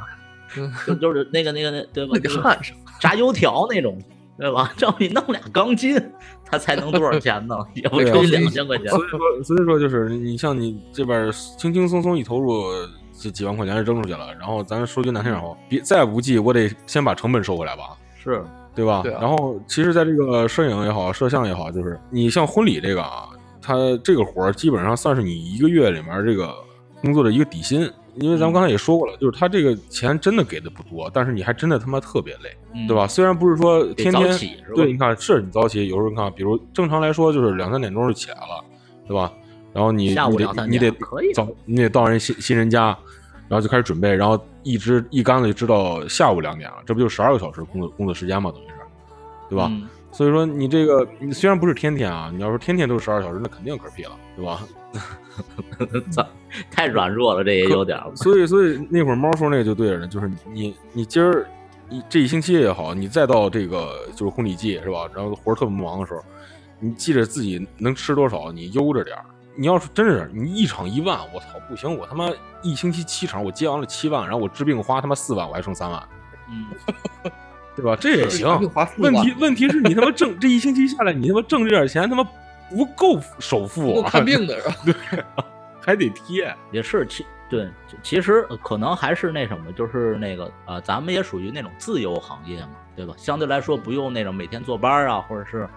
[0.57, 2.12] 嗯 就就是那个那个那对吧？
[2.14, 2.76] 那就是得焊上。
[2.99, 3.97] 炸油条那种，
[4.38, 4.74] 对吧？
[4.78, 5.97] 让你弄俩钢筋，
[6.45, 7.55] 他才能多少钱呢？
[7.74, 8.88] 也不超两千块钱。
[8.89, 12.66] 所以说，所以说就是你像你这边轻轻松松一投入，
[13.22, 14.34] 这几万块钱就扔出去了。
[14.39, 18.43] 然后咱说句难听点话，别再不济，我得先把成本收回来吧，是，
[18.74, 19.01] 对吧？
[19.03, 23.30] 对啊然后其实，在这个摄影也好，摄像也好，就是你像婚礼这个啊，
[23.61, 26.53] 它这个活儿基本上算是你一个月里面这个
[27.01, 27.89] 工作的一个底薪。
[28.15, 33.07] 因为咱们刚才也说过了，就是他这个钱真的给的不多，但是你还真的他妈特别累，嗯对吧？？
[33.07, 34.57] 虽然不是说天天起？
[34.76, 38.61] 对，你看是你早起，有时候你看，比如正常来说就是两三点钟就起来了，
[39.07, 39.32] 对吧？
[39.74, 40.15] 然后你
[40.67, 40.91] 你得
[41.34, 42.88] 早你得到人新新人家，
[43.47, 48.74] 然后就开始准备，然后一直一竿子就知道下午两点了，这不就十二个小时工作工作时间嘛，等于是，
[49.49, 49.67] 对吧？
[49.72, 54.59] 嗯所以说你这个你虽然不是天天啊，你要说天天都是十二小时，那肯定嗝屁了，对吧？
[56.11, 56.28] 操，
[56.69, 58.13] 太软弱了，这也有点儿。
[58.13, 61.47] 所以所以那会儿猫说那个就对了，就是你你今儿
[61.88, 65.07] 你这一星期也好，你再到这个就是婚礼季是吧？
[65.15, 66.22] 然后活儿特别忙的时候，
[66.82, 69.24] 你记着自己能吃多少，你悠着点儿。
[69.56, 72.30] 你要是真是你一场一万，我操不行，我他妈
[72.62, 76.04] 一星期七场，我接完了七万，然后我治病花他妈四万，我还剩三万，
[76.49, 76.66] 嗯，
[77.76, 77.95] 对吧？
[77.99, 78.47] 这也行。
[78.97, 82.24] 问题问题是你他妈挣这一星期下来，你他妈挣这点钱他妈
[82.70, 84.68] 不够首付啊，看病的是
[85.36, 85.43] 吧？
[85.82, 86.56] 还得贴。
[86.72, 87.70] 也是其对，
[88.02, 93.14] 其实呃可能还是那什么，就是那个呃，咱们也属于那种自由行业嘛，对吧？
[93.18, 95.68] 相对来说不用那种每天坐班啊，或者是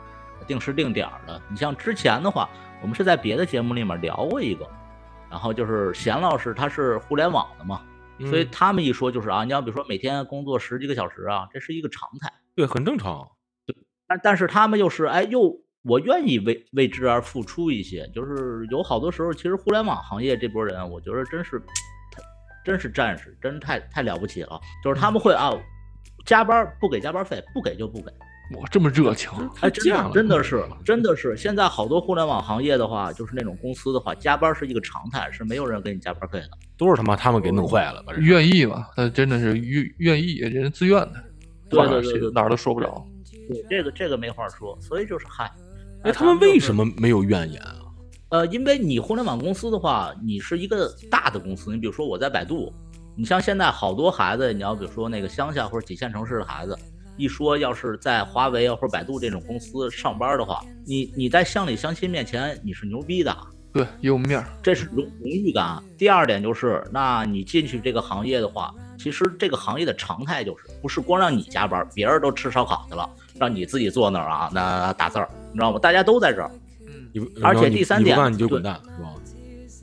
[0.47, 1.41] 定时定点的。
[1.49, 2.49] 你像之前的话，
[2.85, 4.69] 我们是在别的节目里面聊过一个，
[5.31, 7.81] 然后就是贤老师他是互联网的嘛，
[8.29, 12.31] 所以嗯他们一说就是啊，你要比如说每天工作十几个小时啊，这是一个常态。
[12.55, 13.27] 对，很正常。
[14.07, 21.63] 但但是他们又是哎又我愿意为为之而付出一些，就是有好多时候，其实互联网行业这波人，我觉得真是，
[22.67, 24.61] 真是战士，真太太了不起了。
[24.85, 25.51] 就是他们会啊，
[26.27, 28.13] 加班不给加班费，不给就不给。
[28.53, 29.31] 我这么热情，
[29.61, 36.51] 哎，真的太贱了真的是真的是，现在好多互联网行业的话，就是那种公司的话，加班是一个常态，是没有人给你加班费的。
[36.77, 38.91] 都是他妈他们给弄坏了，吧愿意吧？
[38.97, 41.25] 那真的是愿愿意，人自愿的，
[41.71, 43.05] 对对对哪儿都说不着。
[43.49, 45.51] 对，这个这个没话说，所以就是嗨。
[46.03, 47.77] 哎，他们为什么没有怨言啊？
[48.31, 52.73] 呃，因为你互联网公司的话，你是一个大的公司，你比如说我在百度，
[53.17, 56.77] 你像现在好多孩子，你要比如说那个乡下或者几线城市的孩子，
[57.17, 63.37] 一说要是在华为啊或者百度这种公司上班的话，你你在乡里乡亲面前你是牛逼的，
[63.73, 65.83] 对，有面儿，这是荣荣誉感。
[65.97, 73.09] 第二点就是，那你进去这个行业的话，其实这个行业的常态就是，不是光让你加班，别人都吃烧烤去了，
[73.39, 75.79] 让你自己坐那儿啊，那打字儿，你知道吗？
[75.79, 76.51] 大家都在这儿。
[76.87, 79.15] 嗯，你不而且第三点你不干你就滚蛋，是吧？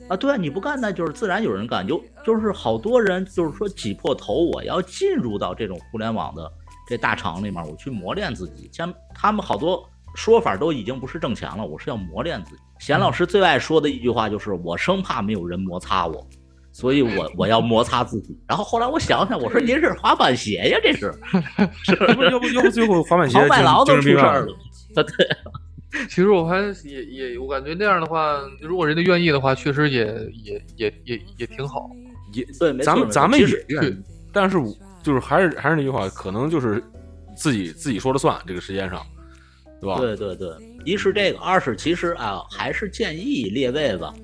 [0.08, 6.50] 啊，对啊，你不干那就是自然有人干，就就是好多人就是说挤破头，我要进入到这种互联网的
[6.92, 8.68] 这大厂里面，我去磨练自己。
[8.70, 9.82] 像他们好多
[10.14, 12.60] 说法都已经不是挣钱了，我是要磨练自己。
[12.78, 16.26] 贤老师最爱说的一句话就是：“我生怕没有人摩擦我，
[16.70, 21.10] 所以我我要摩擦自己。”然后后来我想想，我说您是滑板鞋呀，这是
[22.08, 24.52] 要不要不要不最后滑板鞋 黄麦劳都出事儿了。
[24.96, 30.04] 啊，对， 其实我还也也，我感觉那样的话，如果人家愿意的话，确实也
[30.44, 31.88] 也也也也挺好。
[32.34, 33.96] 也对，咱们咱们也愿意，
[34.30, 36.82] 但是我就是还是还是那句话，可能就是
[37.36, 39.04] 自己自己说了算，这个时间上，
[39.80, 39.98] 对吧？
[39.98, 44.14] 对对对，一是这个，二是其实啊，还是建议列位吧，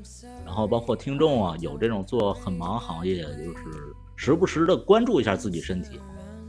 [0.47, 6.01] 然后包括听众啊，有这种做很忙行业，就是时不时的关注一下自己身体，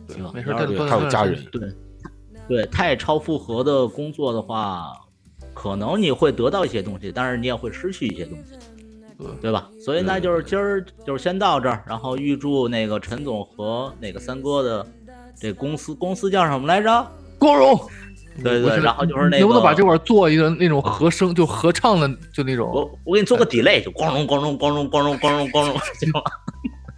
[0.08, 0.32] 对吧？
[0.34, 1.74] 没事，还有家人，对
[2.48, 4.92] 对，太超负荷的工作的话，
[5.54, 8.54] 可能你会得到一些东西，但是你也会失去一些东西，
[9.20, 9.70] 对对吧？
[9.84, 14.88] 所以那，就是今儿就是先到这儿，然后预祝那个陈总和那个三哥的
[15.40, 17.12] 这公司公司叫什么来着？
[17.38, 17.78] 光荣
[18.42, 26.22] 对对，然后就是那个，能不能把这块做一个那种和声，就合唱的，就那种我我给你做个 delay，就光荣光荣光荣光荣光荣光荣，行吗？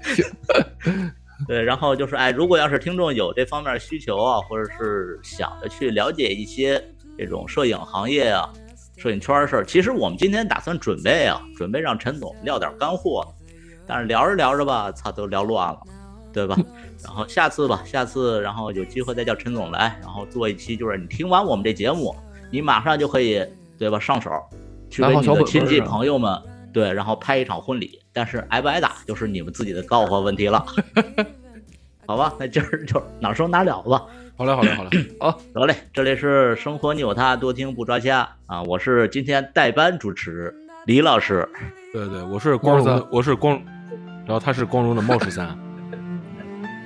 [1.47, 6.79] 对，然后就是哎，如果要是听众有这方面需求啊，或者是想着去了解一些
[7.17, 8.47] 这种摄影行业啊、
[9.01, 13.25] 摄影圈的事儿，其实我们今天打算准备啊，准备让陈总撂点干货，
[13.87, 15.79] 但是聊着聊着吧，操，都聊乱了，
[16.31, 16.55] 对吧？
[17.03, 22.15] 然后下次吧，下次然后有机会再叫陈总来，然后做一期，就是你听完我们这节目，
[22.51, 23.43] 你马上就可以
[23.75, 24.29] 对吧上手，
[24.91, 26.39] 去给你的亲戚朋友们
[26.71, 30.63] 对，然后拍一场婚礼，但是挨不挨打就是你们自己的造化问题了，
[32.05, 32.31] 好吧？
[32.39, 34.05] 那今儿就哪说哪了吧。
[34.41, 34.89] 好嘞，好嘞，好嘞。
[35.19, 38.63] 好 得嘞，这里是生活你有他，多听不抓瞎啊！
[38.63, 40.53] 我是今天代班主持
[40.85, 41.47] 李老师，
[41.93, 43.61] 对对，我是光荣的，我是光，
[44.25, 45.47] 然后他是光荣的猫十三。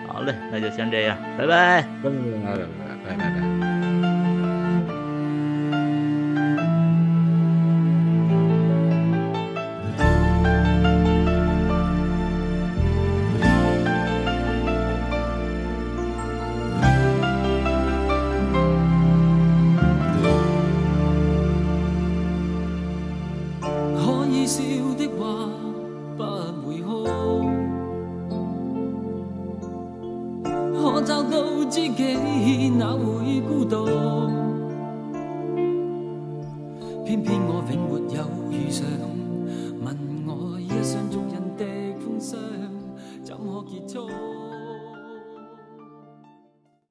[0.08, 1.82] 好嘞，那就先这样，拜拜。
[2.04, 2.12] 拜拜
[2.54, 2.58] 拜
[3.06, 3.30] 拜拜
[3.62, 3.75] 拜。